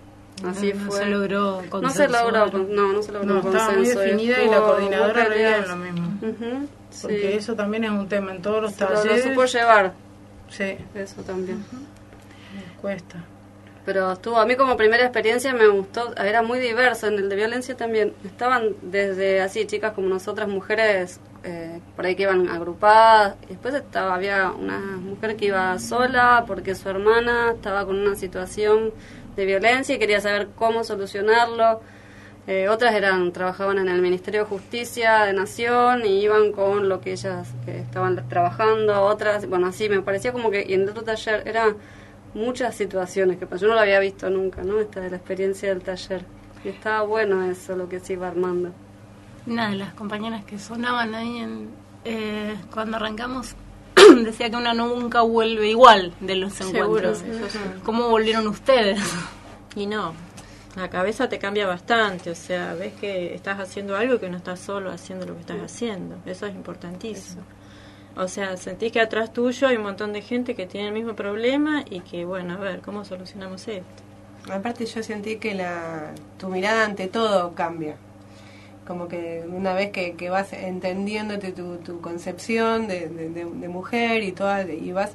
[0.46, 0.98] Así No fue.
[1.00, 4.00] se logró No se logró, no, no se logró No, un estaba muy consenso.
[4.00, 5.24] definida y la coordinadora
[5.66, 6.08] lo mismo.
[6.20, 7.08] Porque sí.
[7.10, 9.24] eso también es un tema en todos los Se lo- talleres.
[9.26, 9.92] lo supo llevar.
[10.48, 10.76] Sí.
[10.94, 11.64] Eso también.
[12.80, 13.24] Cuesta.
[13.84, 17.36] Pero estuvo, a mí como primera experiencia me gustó, era muy diverso, en el de
[17.36, 18.12] violencia también.
[18.24, 23.36] Estaban desde así chicas como nosotras, mujeres eh, por ahí que iban agrupadas.
[23.44, 28.14] Y después estaba, había una mujer que iba sola porque su hermana estaba con una
[28.14, 28.92] situación
[29.36, 31.80] de violencia y quería saber cómo solucionarlo.
[32.50, 36.98] Eh, otras eran trabajaban en el Ministerio de Justicia de Nación y iban con lo
[37.02, 39.02] que ellas eh, estaban trabajando.
[39.02, 41.74] Otras, bueno, así me parecía como que y en el otro taller era
[42.32, 43.46] muchas situaciones que.
[43.58, 44.80] Yo no lo había visto nunca, ¿no?
[44.80, 46.24] Esta de la experiencia del taller.
[46.64, 48.70] Y estaba bueno eso, lo que se iba armando.
[49.46, 51.68] Una de las compañeras que sonaban ahí en,
[52.06, 53.56] eh, cuando arrancamos
[54.24, 57.18] decía que una nunca vuelve igual de los Seguro, encuentros.
[57.18, 57.58] sí.
[57.84, 59.00] ¿Cómo volvieron ustedes?
[59.76, 60.14] Y no,
[60.76, 64.36] la cabeza te cambia bastante, o sea, ves que estás haciendo algo y que no
[64.36, 66.16] estás solo haciendo lo que estás haciendo.
[66.26, 67.42] Eso es importantísimo.
[68.16, 71.14] O sea, sentís que atrás tuyo hay un montón de gente que tiene el mismo
[71.14, 73.84] problema y que, bueno, a ver, ¿cómo solucionamos esto?
[74.52, 77.96] Aparte yo sentí que la, tu mirada ante todo cambia.
[78.86, 83.68] Como que una vez que, que vas entendiéndote tu, tu concepción de, de- de- de
[83.68, 85.10] mujer y, toda, y vas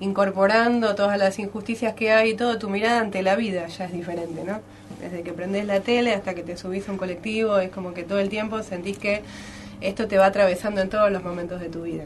[0.00, 3.92] incorporando todas las injusticias que hay y todo, tu mirada ante la vida ya es
[3.92, 4.60] diferente, ¿no?
[5.04, 8.04] Desde que prendes la tele hasta que te subís a un colectivo, es como que
[8.04, 9.22] todo el tiempo sentís que
[9.82, 12.04] esto te va atravesando en todos los momentos de tu vida.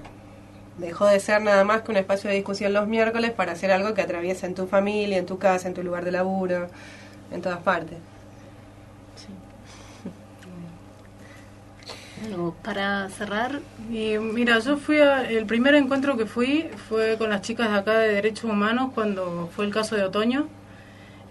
[0.78, 3.94] Dejó de ser nada más que un espacio de discusión los miércoles para hacer algo
[3.94, 6.66] que atraviesa en tu familia, en tu casa, en tu lugar de laburo,
[7.30, 7.98] en todas partes.
[12.20, 13.60] Bueno, para cerrar,
[13.92, 17.78] Y mira, yo fui a, el primer encuentro que fui fue con las chicas de
[17.78, 20.48] acá de Derechos Humanos cuando fue el caso de Otoño,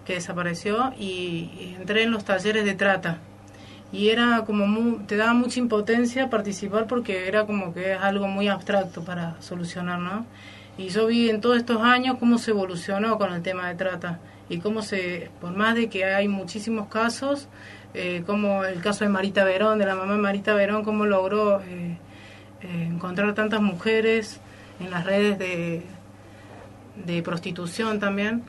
[0.08, 3.18] que desapareció, y, entré en los talleres de trata.
[3.92, 8.26] Y era como, mu- te daba mucha impotencia participar porque era como que es algo
[8.26, 10.24] muy abstracto para solucionar, ¿no?
[10.78, 14.18] Y yo vi en todos estos años cómo se evolucionó con el tema de trata
[14.48, 17.48] y cómo se, por más de que hay muchísimos casos,
[17.94, 21.60] eh, como el caso de Marita Verón, de la mamá de Marita Verón, cómo logró
[21.60, 21.98] eh,
[22.62, 24.40] eh, encontrar tantas mujeres
[24.80, 25.82] en las redes de,
[27.04, 28.42] de prostitución también.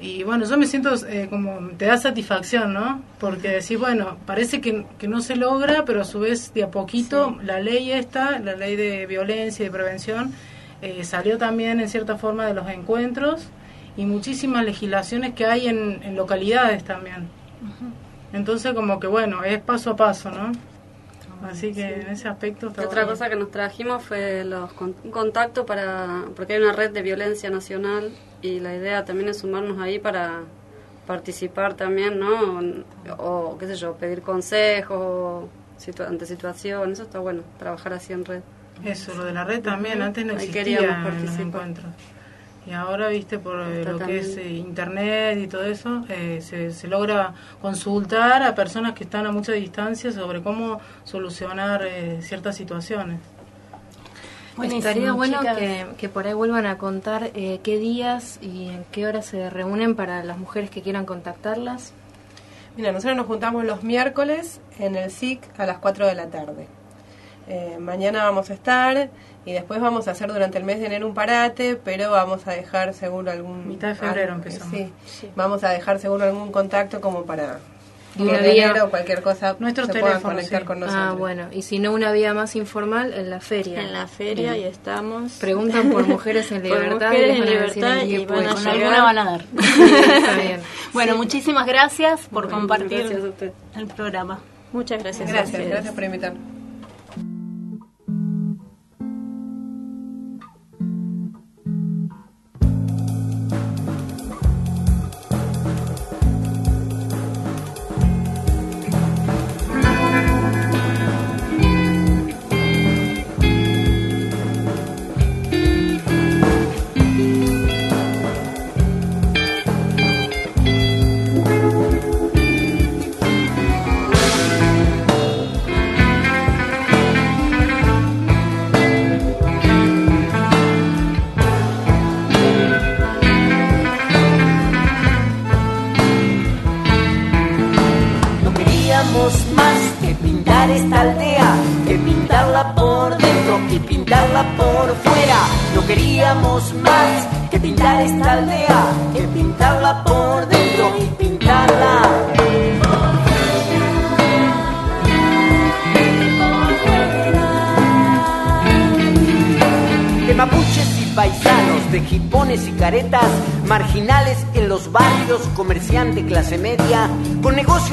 [0.00, 3.00] Y bueno, yo me siento eh, como, te da satisfacción, ¿no?
[3.18, 6.70] Porque decís, bueno, parece que, que no se logra, pero a su vez de a
[6.70, 10.32] poquito la ley esta, la ley de violencia y de prevención,
[10.82, 13.48] eh, salió también en cierta forma de los encuentros
[13.96, 17.28] y muchísimas legislaciones que hay en, en localidades también.
[18.32, 20.52] Entonces como que bueno, es paso a paso, ¿no?
[21.50, 23.10] Así que en ese aspecto está otra bueno.
[23.18, 27.02] cosa que nos trajimos fue los con- un contacto para porque hay una red de
[27.02, 30.40] violencia nacional y la idea también es sumarnos ahí para
[31.06, 32.58] participar también, ¿no?
[33.18, 35.44] O, o, qué sé yo, pedir consejos
[35.78, 38.40] situa- ante situaciones, eso está bueno, trabajar así en red.
[38.84, 41.86] Eso, lo de la red también, antes no existía en los encuentros.
[42.66, 46.40] Y ahora, viste, por eh, Está lo que es eh, internet y todo eso, eh,
[46.40, 52.20] se, se logra consultar a personas que están a mucha distancia sobre cómo solucionar eh,
[52.22, 53.20] ciertas situaciones.
[54.56, 58.84] Buenísimo, Estaría bueno que, que por ahí vuelvan a contar eh, qué días y en
[58.92, 61.92] qué horas se reúnen para las mujeres que quieran contactarlas.
[62.76, 66.68] Mira, nosotros nos juntamos los miércoles en el SIC a las 4 de la tarde.
[67.48, 69.10] Eh, mañana vamos a estar
[69.46, 72.52] y después vamos a hacer durante el mes de enero un parate, pero vamos a
[72.52, 73.68] dejar seguro algún...
[73.68, 74.74] Mitad de febrero ah, empezamos.
[74.74, 74.90] Sí,
[75.36, 77.58] vamos a dejar seguro algún contacto como para...
[78.16, 80.66] Y una vía- enero o cualquier cosa Nuestros se puedan teléfonos, conectar sí.
[80.68, 81.04] con nosotros.
[81.04, 81.48] Ah, bueno.
[81.50, 83.80] Y si no, una vía más informal en la feria.
[83.80, 84.66] En la feria Bien.
[84.66, 85.32] y estamos...
[85.32, 87.08] Preguntan por mujeres en Por libertad.
[87.10, 88.68] mujeres y en libertad en qué y van a llegar.
[88.68, 89.44] alguna van a dar.
[89.58, 90.60] Está bien.
[90.92, 94.38] Bueno, muchísimas gracias por Bueno, compartir gracias el programa.
[94.72, 95.28] Muchas gracias.
[95.28, 96.63] a Gracias, gracias por invitarme.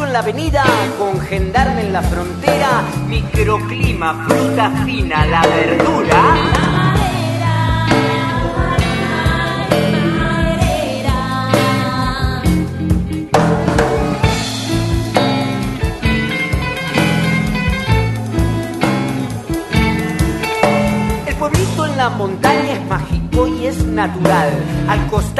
[0.06, 0.64] En la avenida,
[0.97, 6.70] con gendarme en la frontera, microclima, fruta fina, la verdura.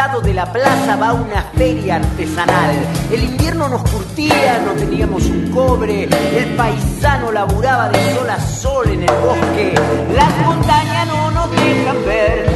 [0.02, 2.76] De la plaza va una feria artesanal.
[3.12, 6.06] El invierno nos curtía, no teníamos un cobre.
[6.06, 9.76] El paisano laburaba de sol a sol en el bosque.
[10.16, 12.50] Las montañas no nos dejan ver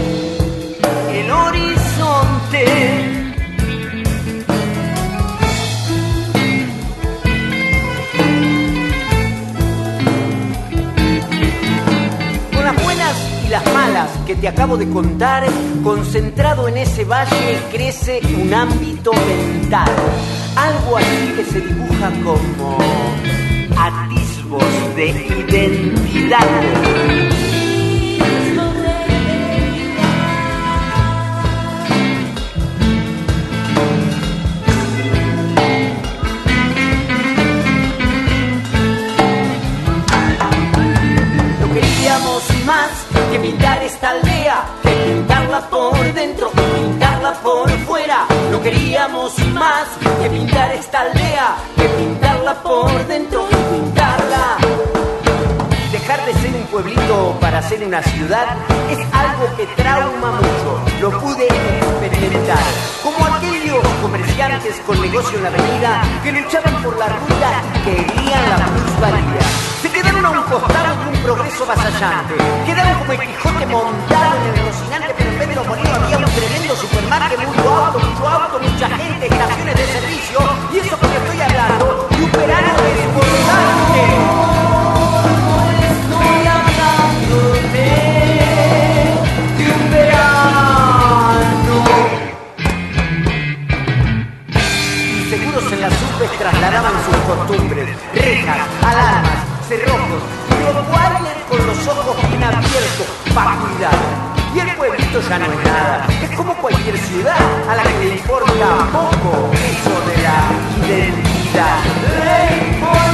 [1.14, 2.95] el horizonte.
[14.26, 15.44] Que te acabo de contar,
[15.84, 19.90] concentrado en ese valle crece un ámbito mental.
[20.56, 22.78] Algo así que se dibuja como
[23.78, 24.64] atisbos
[24.96, 25.10] de
[25.50, 27.35] identidad.
[49.16, 49.88] Queríamos más
[50.22, 54.58] que pintar esta aldea, que pintarla por dentro y pintarla.
[55.92, 58.58] Dejar de ser un pueblito para ser una ciudad
[58.90, 60.82] es algo que trauma mucho.
[61.00, 62.64] Lo pude experimentar.
[63.04, 63.26] Como
[64.02, 69.42] comerciantes con negocio en la avenida que luchaban por la ruta y querían la plusvalía.
[69.82, 72.36] Se quedaron a un costado de un progreso avasallante.
[72.66, 76.76] Quedaron como el Quijote montado en el Rocinante, pero en los molinos había un tremendo
[76.76, 80.40] supermarket, mucho auto, mucho auto, mucha gente, estaciones de servicio.
[80.74, 82.76] Y eso porque estoy hablando de un verano.
[96.38, 103.56] Trasladaban sus costumbres, rejas, alarmas, cerrojos, y los guardias con los ojos bien abiertos para
[103.58, 103.96] cuidar.
[104.54, 107.38] Y el pueblito ya no es nada, es como cualquier ciudad
[107.70, 110.50] a la que le importa poco eso de la
[110.88, 113.05] identidad.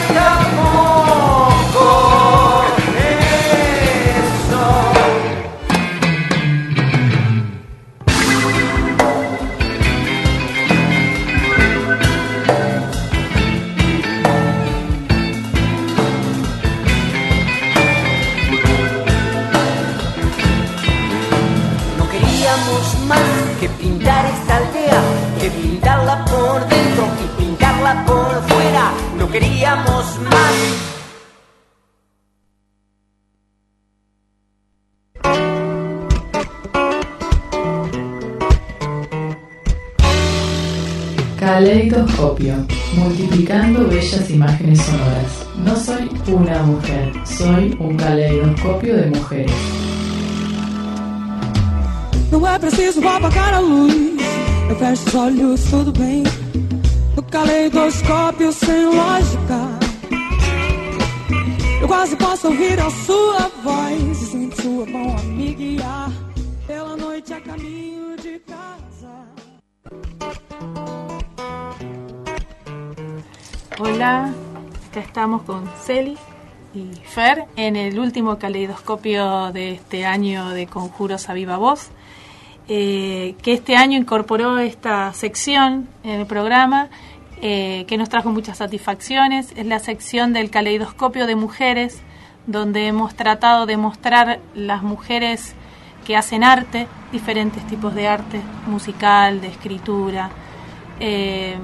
[24.02, 25.02] Pintar esta aldea,
[25.40, 28.92] que pintarla por dentro y pintarla por fuera.
[29.18, 30.54] No queríamos más.
[41.40, 42.56] Caleidoscopio,
[42.96, 45.48] multiplicando bellas imágenes sonoras.
[45.64, 49.91] No soy una mujer, soy un caleidoscopio de mujeres.
[52.32, 53.94] Não é preciso apagar a luz.
[54.70, 56.24] Eu fecho os olhos, tudo bem.
[57.16, 59.60] No caleidoscópio sem lógica.
[61.82, 64.22] Eu quase posso ouvir a sua voz.
[64.22, 66.12] E sinto sua mão a me guiar.
[66.66, 69.12] Pela noite a caminho de casa.
[73.78, 74.34] Hola,
[74.90, 76.18] acá estamos con Celi
[76.74, 81.90] y Fer en el último caleidoscopio de este año de Conjuros a Viva Voz,
[82.74, 86.88] eh, que este año incorporó esta sección en el programa
[87.42, 89.52] eh, que nos trajo muchas satisfacciones.
[89.58, 92.00] Es la sección del caleidoscopio de mujeres,
[92.48, 95.54] donde hemos tratado de mostrar las mujeres
[96.06, 100.30] que hacen arte, diferentes tipos de arte, musical, de escritura.
[101.02, 101.58] eh,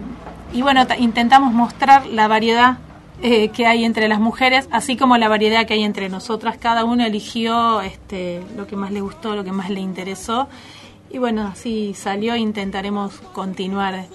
[0.53, 2.77] y bueno, ta- intentamos mostrar la variedad
[3.21, 6.57] que hay entre las mujeres, así como la variedad que hay entre nosotras.
[6.57, 10.47] Cada uno eligió este, lo que más le gustó, lo que más le interesó.
[11.09, 14.05] Y bueno, así salió intentaremos continuar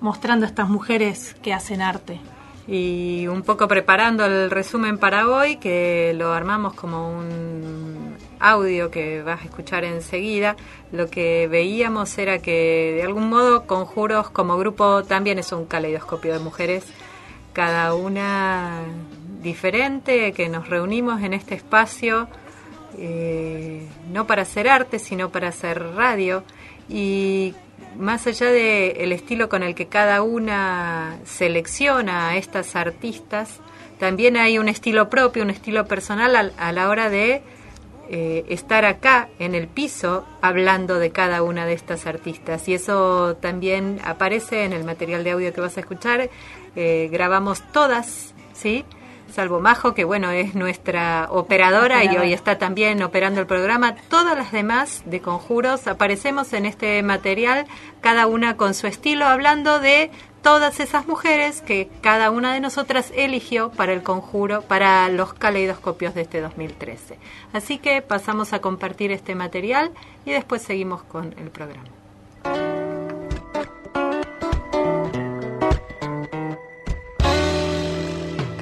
[0.00, 2.20] mostrando a estas mujeres que hacen arte.
[2.68, 9.22] y un poco preparando el resumen para hoy, que lo armamos como un audio que
[9.22, 10.56] vas a escuchar enseguida,
[10.92, 16.32] lo que veíamos era que de algún modo Conjuros como grupo también es un caleidoscopio
[16.32, 16.84] de mujeres,
[17.52, 18.82] cada una
[19.42, 22.28] diferente, que nos reunimos en este espacio,
[22.98, 26.44] eh, no para hacer arte, sino para hacer radio.
[26.88, 27.54] Y
[27.98, 33.60] más allá del el estilo con el que cada una selecciona a estas artistas,
[33.98, 37.42] también hay un estilo propio, un estilo personal al- a, la hora de
[38.10, 42.68] eh, estar acá en el piso hablando de cada una de estas artistas.
[42.68, 46.28] Y eso también aparece en el material de audio que vas a escuchar.
[46.74, 48.84] Eh, grabamos todas, ¿sí?
[49.32, 53.96] Salvo Majo, que bueno, es nuestra operadora y hoy está también operando el programa.
[54.08, 57.66] Todas las demás de conjuros aparecemos en este material,
[58.02, 60.10] cada una con su estilo, hablando de
[60.42, 66.14] todas esas mujeres que cada una de nosotras eligió para el conjuro, para los caleidoscopios
[66.14, 67.18] de este 2013.
[67.54, 69.92] Así que pasamos a compartir este material
[70.26, 72.01] y después seguimos con el programa.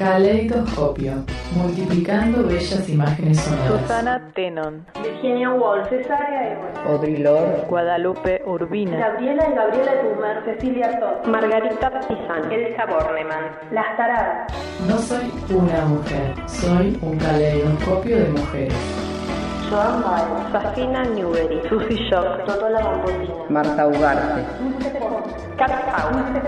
[0.00, 1.12] Caleidoscopio,
[1.54, 3.82] multiplicando bellas imágenes sonoras.
[3.82, 11.30] Susana Tenon, Virginia Woolf, Cesárea Audre Lorde, Guadalupe Urbina, Gabriela y Gabriela Tumer, Cecilia Todd,
[11.30, 14.50] Margarita Pizan, Elsa Bornemann, Las Taradas,
[14.88, 18.74] No soy una mujer, soy un caleidoscopio de mujeres.
[19.68, 24.46] Joan Baez, Safina Newbery, Susie Shock, Totola Bambotina, Marta Ugarte,
[25.58, 25.72] Cat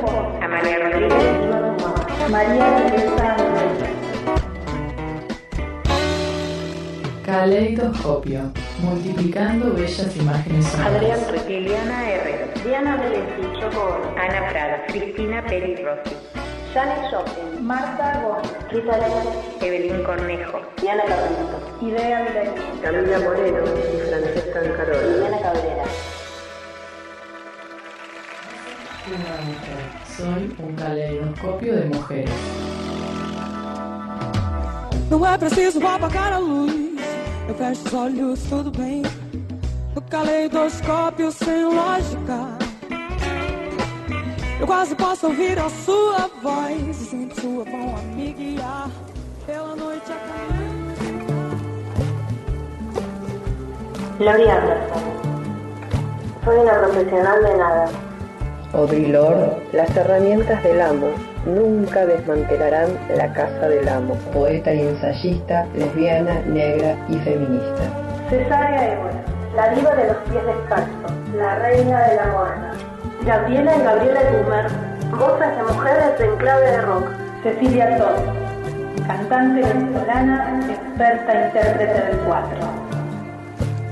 [0.01, 2.93] Pons, Amalia Rodríguez, María
[7.25, 8.41] Caleidoscopio,
[8.83, 10.95] multiplicando bellas imágenes sonoras.
[10.95, 16.15] Adrián Liliana Herrero, Diana Belletti, Choco Ana Prada, Cristina Peri Rossi,
[16.75, 24.09] Janet Joplin, Marta Gómez, Rita López, Evelyn Cornejo, Diana Carrito, Idea Villarino, Camila Moreno y
[24.09, 25.13] Francesca Ancaroli.
[25.15, 25.85] Liliana Cabrera.
[29.09, 32.31] Una mujer, soy un caleidoscopio de mujeres.
[35.11, 37.01] Não é preciso apagar a luz.
[37.49, 39.03] Eu fecho os olhos, tudo bem.
[39.95, 42.59] O caleidoscópio sem lógica.
[44.61, 47.01] Eu quase posso ouvir a sua voz.
[47.01, 48.91] E sempre sua mão a me guiar
[49.47, 50.33] pela noite a
[54.19, 55.03] Lori Anderson.
[56.45, 58.12] Soy una profesional de nada.
[58.75, 61.09] Audre Lorde, las herramientas del amo
[61.45, 64.15] nunca desmantelarán la casa del amo.
[64.33, 67.83] Poeta y ensayista, lesbiana, negra y feminista.
[68.31, 72.73] Cesárea Évora, la diva de los pies descalzos, la reina de la morna.
[73.27, 74.67] Gabriela y Gabriela Tumer,
[75.19, 77.05] voces de mujeres en clave de rock.
[77.43, 82.59] Cecilia Todd, cantante venezolana, experta intérprete del cuatro.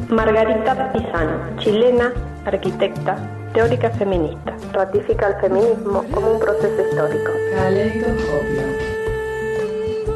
[0.09, 2.13] Margarita Pisano, chilena,
[2.47, 3.17] arquitecta,
[3.53, 4.55] teórica feminista.
[4.73, 7.33] Ratifica el feminismo como un proceso histórico.
[7.55, 8.63] Caleidoscopio,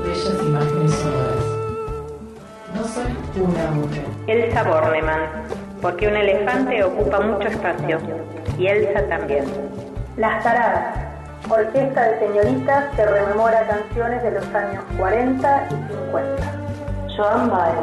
[0.04, 1.44] bellas imágenes sonoras.
[2.74, 4.04] No soy una mujer.
[4.26, 5.20] Elsa Bornemann,
[5.82, 7.98] porque un elefante ocupa mucho espacio.
[8.58, 9.44] Y Elsa también.
[10.16, 10.96] Las Taradas,
[11.50, 16.64] orquesta de señoritas que rememora canciones de los años 40 y 50.
[17.16, 17.74] Joan Baez,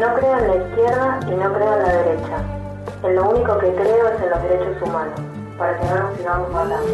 [0.00, 2.58] no creo en la izquierda y no creo en la derecha.
[3.04, 5.20] En lo único que creo es en los derechos humanos,
[5.56, 6.88] para que no nos sigamos matando.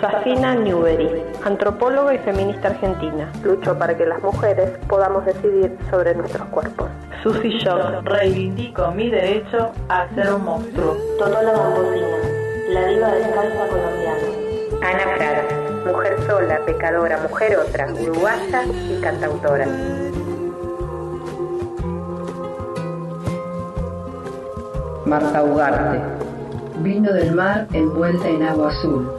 [0.00, 3.30] Safina Newbery, antropóloga y feminista argentina.
[3.44, 6.88] Lucho para que las mujeres podamos decidir sobre nuestros cuerpos.
[7.22, 10.96] Susie Shock, reivindico mi derecho a ser un monstruo.
[11.20, 12.16] Totola Bambotina,
[12.70, 14.26] la diva descalza colombiana.
[14.82, 19.66] Ana Prada, mujer sola, pecadora, mujer otra, uruguaya y cantautora.
[25.06, 26.00] Marta Ugarte,
[26.78, 29.12] vino del mar envuelta en agua azul,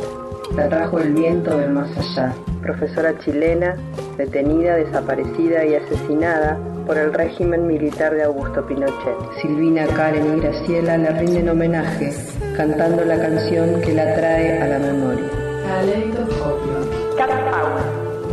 [0.56, 2.34] la trajo el viento del más allá.
[2.62, 3.76] Profesora chilena,
[4.18, 6.58] detenida, desaparecida y asesinada
[6.88, 9.18] por el régimen militar de Augusto Pinochet.
[9.42, 12.14] Silvina, Karen y Graciela le rinden homenaje
[12.56, 15.53] cantando la canción que la trae a la memoria.
[15.64, 16.74] Caleidoscopio,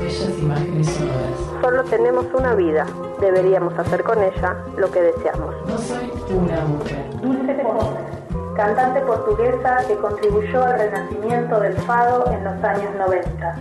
[0.01, 1.62] bellas imágenes sonoras.
[1.62, 2.87] Solo tenemos una vida,
[3.20, 5.55] deberíamos hacer con ella lo que deseamos.
[5.66, 7.05] No soy una mujer.
[7.22, 13.57] Dulce Pons, cantante portuguesa que contribuyó al renacimiento del fado en los años 90.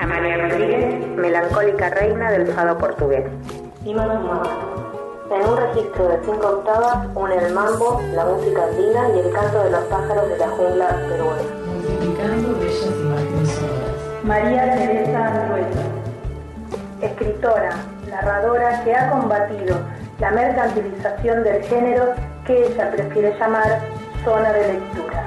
[0.00, 3.24] Amalia Rodríguez, melancólica reina del fado portugués.
[3.84, 4.78] Dumar.
[5.30, 9.62] En un registro de cinco octavas une el mambo, la música andina y el canto
[9.62, 11.57] de los pájaros de la jungla peruana.
[14.28, 15.78] María Teresa Andrueto,
[17.00, 17.70] escritora,
[18.10, 19.78] narradora que ha combatido
[20.20, 22.12] la mercantilización del género
[22.46, 23.80] que ella prefiere llamar
[24.26, 25.24] zona de lectura.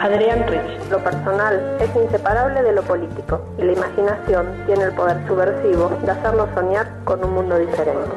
[0.00, 5.26] Adrián Rich, lo personal es inseparable de lo político y la imaginación tiene el poder
[5.26, 8.16] subversivo de hacernos soñar con un mundo diferente.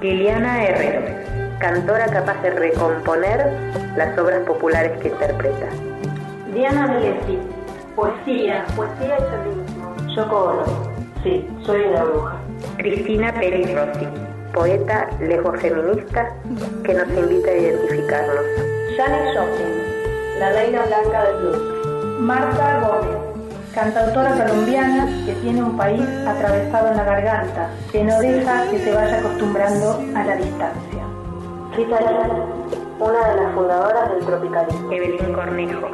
[0.00, 3.50] Liliana Herrero, cantora capaz de recomponer
[3.96, 5.66] las obras populares que interpreta.
[6.54, 7.38] Diana Milesi,
[7.94, 9.94] poesía, poesía y feminismo.
[10.16, 10.64] Yoko Ono,
[11.22, 12.36] sí, soy una bruja.
[12.78, 14.06] Cristina Pérez Rossi,
[14.54, 16.32] poeta feminista
[16.84, 18.44] que nos invita a identificarnos.
[18.96, 22.20] Janet Joplin, la reina blanca del blues.
[22.20, 23.18] Marta Gómez,
[23.74, 28.94] cantautora colombiana que tiene un país atravesado en la garganta, que no deja que se
[28.94, 31.04] vaya acostumbrando a la distancia.
[31.76, 34.92] Rita Lee, una de las fundadoras del tropicalismo.
[34.92, 35.88] Evelyn Cornejo,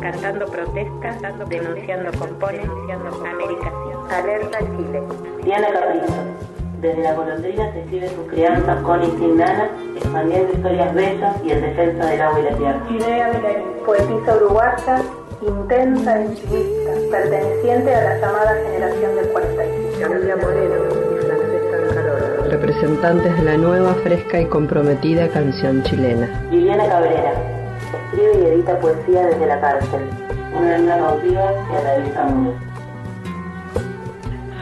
[0.00, 1.18] cantando protesta,
[1.48, 4.10] denunciando compone, americación.
[4.10, 5.02] Alerta Chile.
[5.42, 6.46] Diana Caprizo.
[6.80, 11.50] Desde la golondrina se escribe sus crianzas con y sin nana, expandiendo historias bellas y
[11.50, 12.86] en defensa del agua y la tierra.
[12.90, 15.02] Idea Vilarín, poetisa uruguaya,
[15.40, 20.00] intensa e intimista, perteneciente a la llamada generación del 45.
[20.00, 26.28] Gabriela Moreno y Francesca Carola, representantes de la nueva, fresca y comprometida canción chilena.
[26.50, 27.65] Liliana Cabrera.
[28.04, 30.08] Escribe y edita poesía desde la cárcel.
[30.56, 32.54] Una alumna cautiva que atraviesa mundos.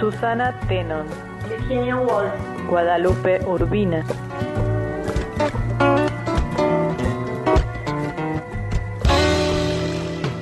[0.00, 1.06] Susana Tenon.
[1.48, 2.32] Virginia Woolf.
[2.68, 4.04] Guadalupe Urbina.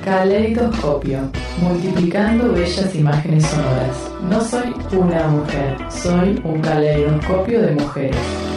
[0.03, 1.19] Caleidoscopio,
[1.61, 4.11] multiplicando bellas imágenes sonoras.
[4.29, 8.52] No soy una mujer, soy un caleidoscopio de mujeres.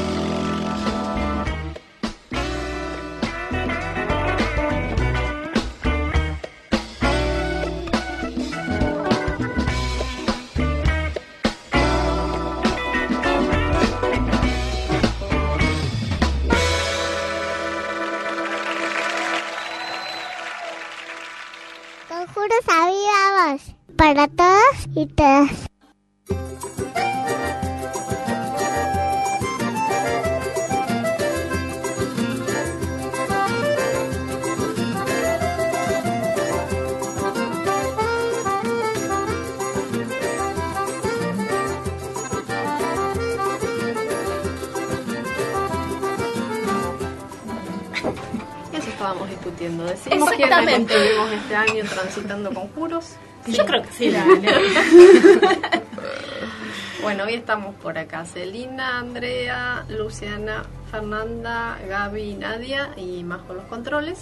[50.45, 50.95] Exactamente.
[50.95, 53.13] estuvimos este año transitando conjuros.
[53.47, 54.11] Yo creo que sí.
[57.03, 58.25] bueno, hoy estamos por acá.
[58.25, 64.19] Celina, Andrea, Luciana, Fernanda, Gaby, Nadia y más con los controles.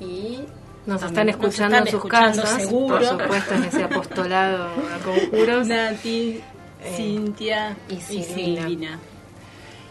[0.00, 0.40] Y
[0.86, 2.96] Nos también están escuchando en sus escuchando casas, seguro.
[2.98, 5.66] por supuesto, en ese apostolado a conjuros.
[5.68, 6.42] Nati,
[6.82, 8.62] Eh, Cintia y y Silvina.
[8.62, 8.98] Silvina.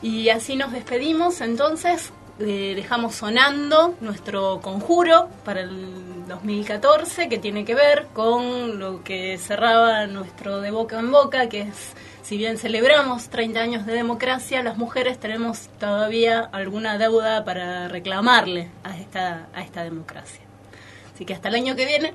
[0.01, 7.63] Y así nos despedimos, entonces eh, dejamos sonando nuestro conjuro para el 2014 que tiene
[7.65, 11.93] que ver con lo que cerraba nuestro de boca en boca, que es,
[12.23, 18.69] si bien celebramos 30 años de democracia, las mujeres tenemos todavía alguna deuda para reclamarle
[18.83, 20.41] a esta, a esta democracia.
[21.13, 22.13] Así que hasta el año que viene.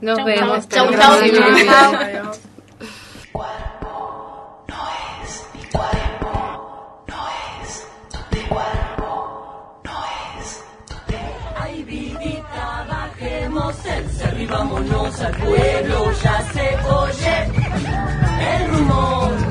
[0.00, 0.68] Nos Chau, vemos.
[0.68, 1.20] chau, chau,
[3.32, 3.62] chau,
[14.42, 16.12] y vámonos al pueblo.
[16.22, 17.36] Ya se oye
[18.50, 19.41] el rumor.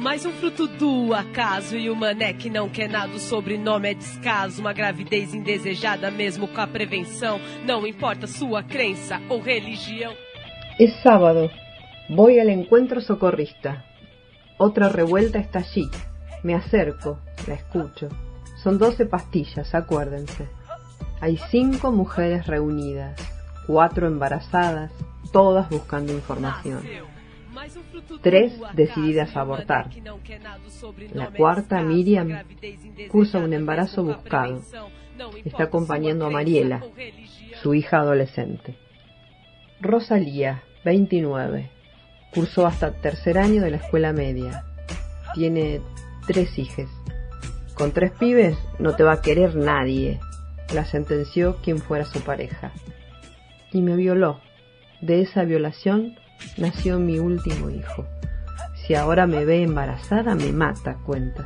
[0.00, 3.92] Mais um fruto do acaso e o mané que não quer nada, o sobrenome é
[3.92, 4.62] descaso.
[4.62, 7.38] Uma gravidez indesejada, mesmo com a prevenção.
[7.66, 10.14] Não importa sua crença ou religião.
[10.78, 11.50] Es sábado.
[12.08, 13.84] Voy al encuentro socorrista.
[14.56, 15.86] Otra revuelta está allí.
[16.42, 18.08] Me acerco, la escucho.
[18.62, 20.48] Son doce pastillas, acuérdense.
[21.20, 23.20] Hay cinco mujeres reunidas,
[23.66, 24.92] cuatro embarazadas,
[25.30, 27.09] todas buscando información.
[28.22, 29.90] Tres decididas a abortar.
[31.12, 32.28] La cuarta, Miriam,
[33.10, 34.62] cursa un embarazo buscado.
[35.44, 36.82] Está acompañando a Mariela,
[37.62, 38.76] su hija adolescente.
[39.80, 41.70] Rosalía, 29.
[42.34, 44.64] Cursó hasta tercer año de la escuela media.
[45.34, 45.80] Tiene
[46.26, 46.88] tres hijes.
[47.74, 50.20] Con tres pibes no te va a querer nadie,
[50.74, 52.72] la sentenció quien fuera su pareja.
[53.72, 54.40] Y me violó.
[55.00, 56.16] De esa violación
[56.56, 58.06] nació mi último hijo.
[58.74, 61.44] Si ahora me ve embarazada, me mata, cuenta.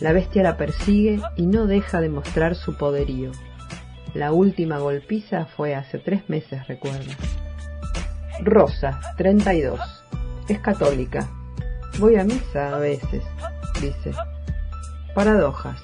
[0.00, 3.32] La bestia la persigue y no deja de mostrar su poderío.
[4.14, 7.14] La última golpiza fue hace tres meses, recuerda.
[8.42, 9.78] Rosa, 32.
[10.48, 11.28] Es católica.
[11.98, 13.22] Voy a misa a veces,
[13.80, 14.12] dice.
[15.14, 15.80] Paradojas.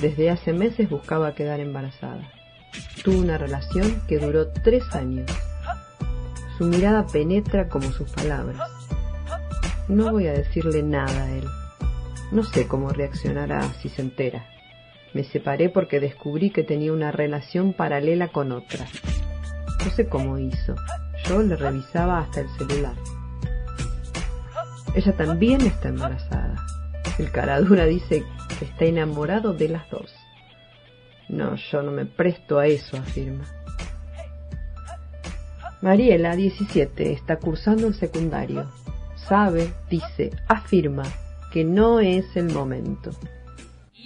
[0.00, 2.30] Desde hace meses buscaba quedar embarazada.
[3.04, 5.30] Tuvo una relación que duró tres años.
[6.60, 8.60] Su mirada penetra como sus palabras.
[9.88, 11.48] No voy a decirle nada a él.
[12.32, 14.44] No sé cómo reaccionará si se entera.
[15.14, 18.84] Me separé porque descubrí que tenía una relación paralela con otra.
[19.82, 20.74] No sé cómo hizo.
[21.24, 22.94] Yo le revisaba hasta el celular.
[24.94, 26.56] Ella también está embarazada.
[27.18, 28.22] El caradura dice
[28.58, 30.14] que está enamorado de las dos.
[31.30, 33.46] No, yo no me presto a eso, afirma.
[35.82, 38.70] Mariela, 17, está cursando el secundario.
[39.16, 41.04] Sabe, dice, afirma
[41.52, 43.12] que no es el momento.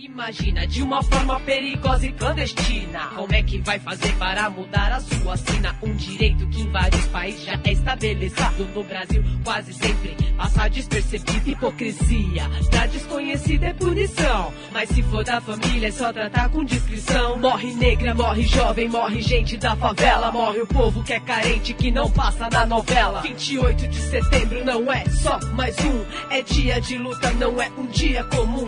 [0.05, 3.06] Imagina de uma forma perigosa e clandestina.
[3.14, 5.74] Como é que vai fazer para mudar a sua sina?
[5.82, 8.68] Um direito que em vários países já é estabelecido.
[8.74, 11.48] No Brasil, quase sempre passa despercebido.
[11.48, 14.52] Hipocrisia, pra desconhecida é punição.
[14.72, 17.39] Mas se for da família, é só tratar com discrição.
[17.39, 20.31] Morre negra, morre jovem, morre gente da favela.
[20.31, 23.22] Morre o povo que é carente, que não passa na novela.
[23.22, 26.05] 28 de setembro não é só mais um.
[26.28, 28.66] É dia de luta, não é um dia comum.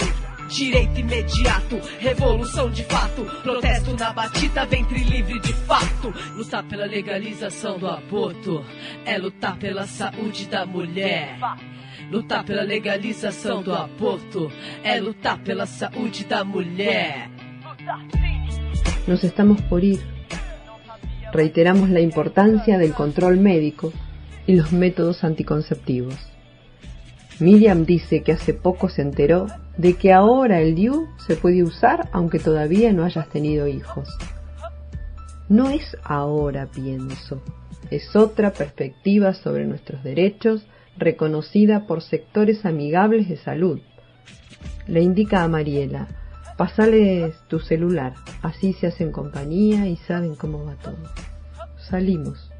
[0.48, 3.24] Direito imediato, revolução de fato.
[3.43, 6.12] Protesto na batida, ventre livre de fato.
[6.35, 8.64] Lutar pela legalização do aborto
[9.05, 11.39] é lutar pela saúde da mulher.
[12.10, 14.51] Lutar pela legalização do aborto
[14.85, 17.28] é lutar pela saúde da mulher.
[19.06, 20.01] Nos estamos por ir.
[21.32, 23.93] Reiteramos la importancia del control médico
[24.47, 26.35] y los métodos anticonceptivos.
[27.38, 29.46] Miriam dice que hace poco se enteró
[29.76, 34.08] de que ahora el DIU se puede usar aunque todavía no hayas tenido hijos.
[35.48, 37.42] No es ahora, pienso,
[37.90, 43.80] es otra perspectiva sobre nuestros derechos reconocida por sectores amigables de salud.
[44.86, 46.08] Le indica a Mariela,
[46.56, 50.96] pasales tu celular, así se hacen compañía y saben cómo va todo.
[51.90, 52.50] Salimos.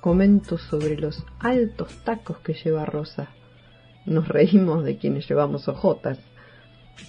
[0.00, 3.28] Comento sobre los altos tacos que lleva Rosa.
[4.10, 6.18] Nos reímos de quienes llevamos ojotas.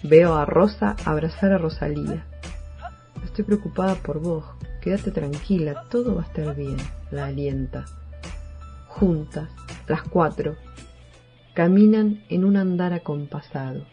[0.03, 2.27] Veo a Rosa abrazar a Rosalía.
[3.25, 4.45] Estoy preocupada por vos.
[4.81, 6.77] Quédate tranquila, todo va a estar bien.
[7.09, 7.85] La alienta.
[8.87, 9.49] Juntas,
[9.87, 10.57] las cuatro,
[11.55, 13.83] caminan en un andar acompasado.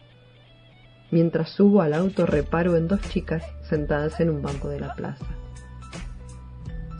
[1.09, 5.25] Mientras subo al auto reparo en dos chicas sentadas en un banco de la plaza.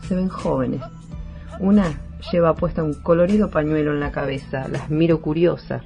[0.08, 0.82] Se ven jóvenes.
[1.60, 2.00] Una
[2.32, 4.66] lleva puesta un colorido pañuelo en la cabeza.
[4.66, 5.84] Las miro curiosa.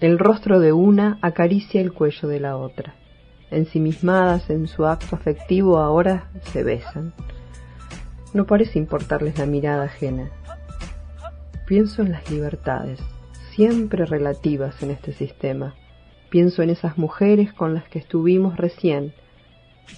[0.00, 2.94] El rostro de una acaricia el cuello de la otra.
[3.50, 7.12] Ensimismadas en su acto afectivo ahora se besan.
[8.32, 10.30] No parece importarles la mirada ajena.
[11.66, 12.98] Pienso en las libertades,
[13.54, 15.74] siempre relativas en este sistema.
[16.30, 19.12] Pienso en esas mujeres con las que estuvimos recién,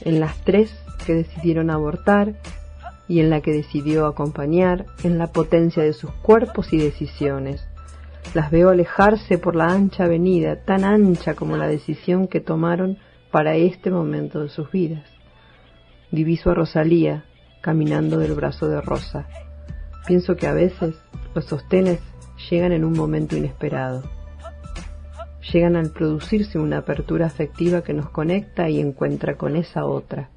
[0.00, 0.74] en las tres
[1.06, 2.34] que decidieron abortar
[3.06, 7.68] y en la que decidió acompañar, en la potencia de sus cuerpos y decisiones.
[8.34, 12.98] Las veo alejarse por la ancha avenida, tan ancha como la decisión que tomaron
[13.30, 15.04] para este momento de sus vidas.
[16.10, 17.24] Diviso a Rosalía
[17.62, 19.26] caminando del brazo de Rosa.
[20.06, 20.94] Pienso que a veces
[21.34, 22.00] los sostenes
[22.50, 24.02] llegan en un momento inesperado.
[25.52, 30.30] Llegan al producirse una apertura afectiva que nos conecta y encuentra con esa otra.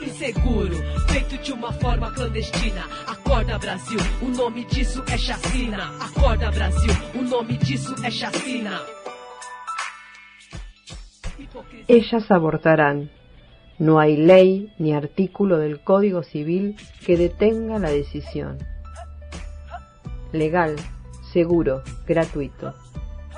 [0.00, 0.76] Inseguro,
[1.08, 2.84] feito de uma forma clandestina.
[3.06, 5.90] Acorda Brasil, o nome disso é chacina.
[6.00, 8.80] Acorda Brasil, o nome disso é chacina.
[11.88, 13.10] Ellas abortarán.
[13.78, 18.58] No hay ley ni artículo del Código Civil que detenga la decisión.
[20.32, 20.76] Legal,
[21.32, 22.74] seguro, gratuito.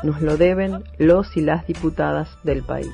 [0.02, 2.90] Nos lo deben los y las diputadas del país.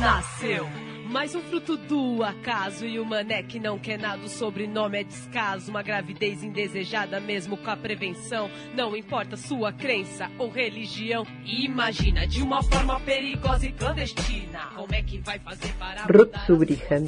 [0.00, 0.81] Nasceu.
[1.12, 5.04] Mais um fruto do acaso e o mané que não quer nada, o sobrenome é
[5.04, 5.70] descaso.
[5.70, 8.50] Uma gravidez indesejada, mesmo com a prevenção.
[8.74, 11.26] Não importa sua crença ou religião.
[11.44, 14.60] Imagina de uma forma perigosa e clandestina.
[14.74, 16.06] Como é que vai fazer para
[16.46, 17.04] Subrigen,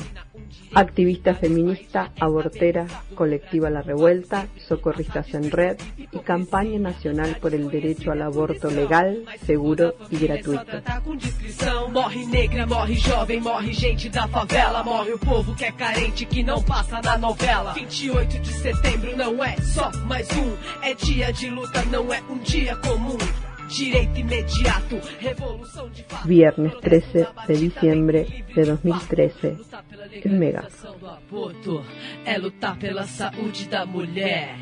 [0.74, 5.76] activista feminista, abortera, colectiva La Revuelta, socorristas en red
[6.12, 10.82] y campaña nacional por el derecho al aborto legal, seguro y gratuito.
[23.68, 26.28] Direito imediato, revolução de fato.
[26.28, 29.58] Viernes 13 de diciembre de 2013.
[30.24, 30.68] El Mega.
[32.24, 34.56] É lutar pela saúde da mulher.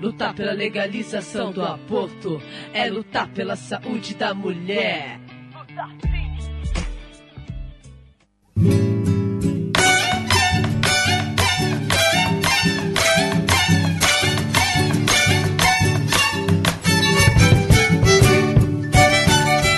[0.00, 2.40] Lutar pela legalização do aborto
[2.72, 5.18] é lutar pela saúde da mulher.
[5.52, 6.24] Lutar sim.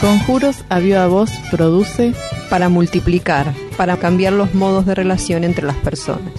[0.06, 2.14] Conjuros a Viva Voz produce
[2.48, 6.32] para multiplicar, para cambiar los modos de relación entre las personas.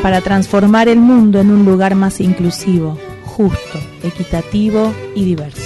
[0.00, 5.61] Para transformar el mundo en un lugar más inclusivo, justo, equitativo y diverso.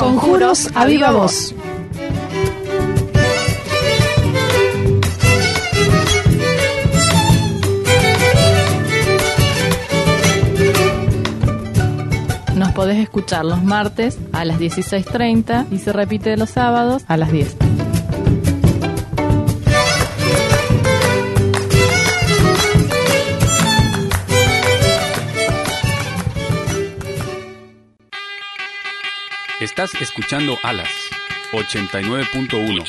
[0.00, 1.54] Conjuros a viva voz.
[12.54, 17.30] Nos podés escuchar los martes a las 16.30 y se repite los sábados a las
[17.30, 17.79] 10.
[29.60, 30.88] Estás escuchando Alas
[31.52, 32.82] 89.1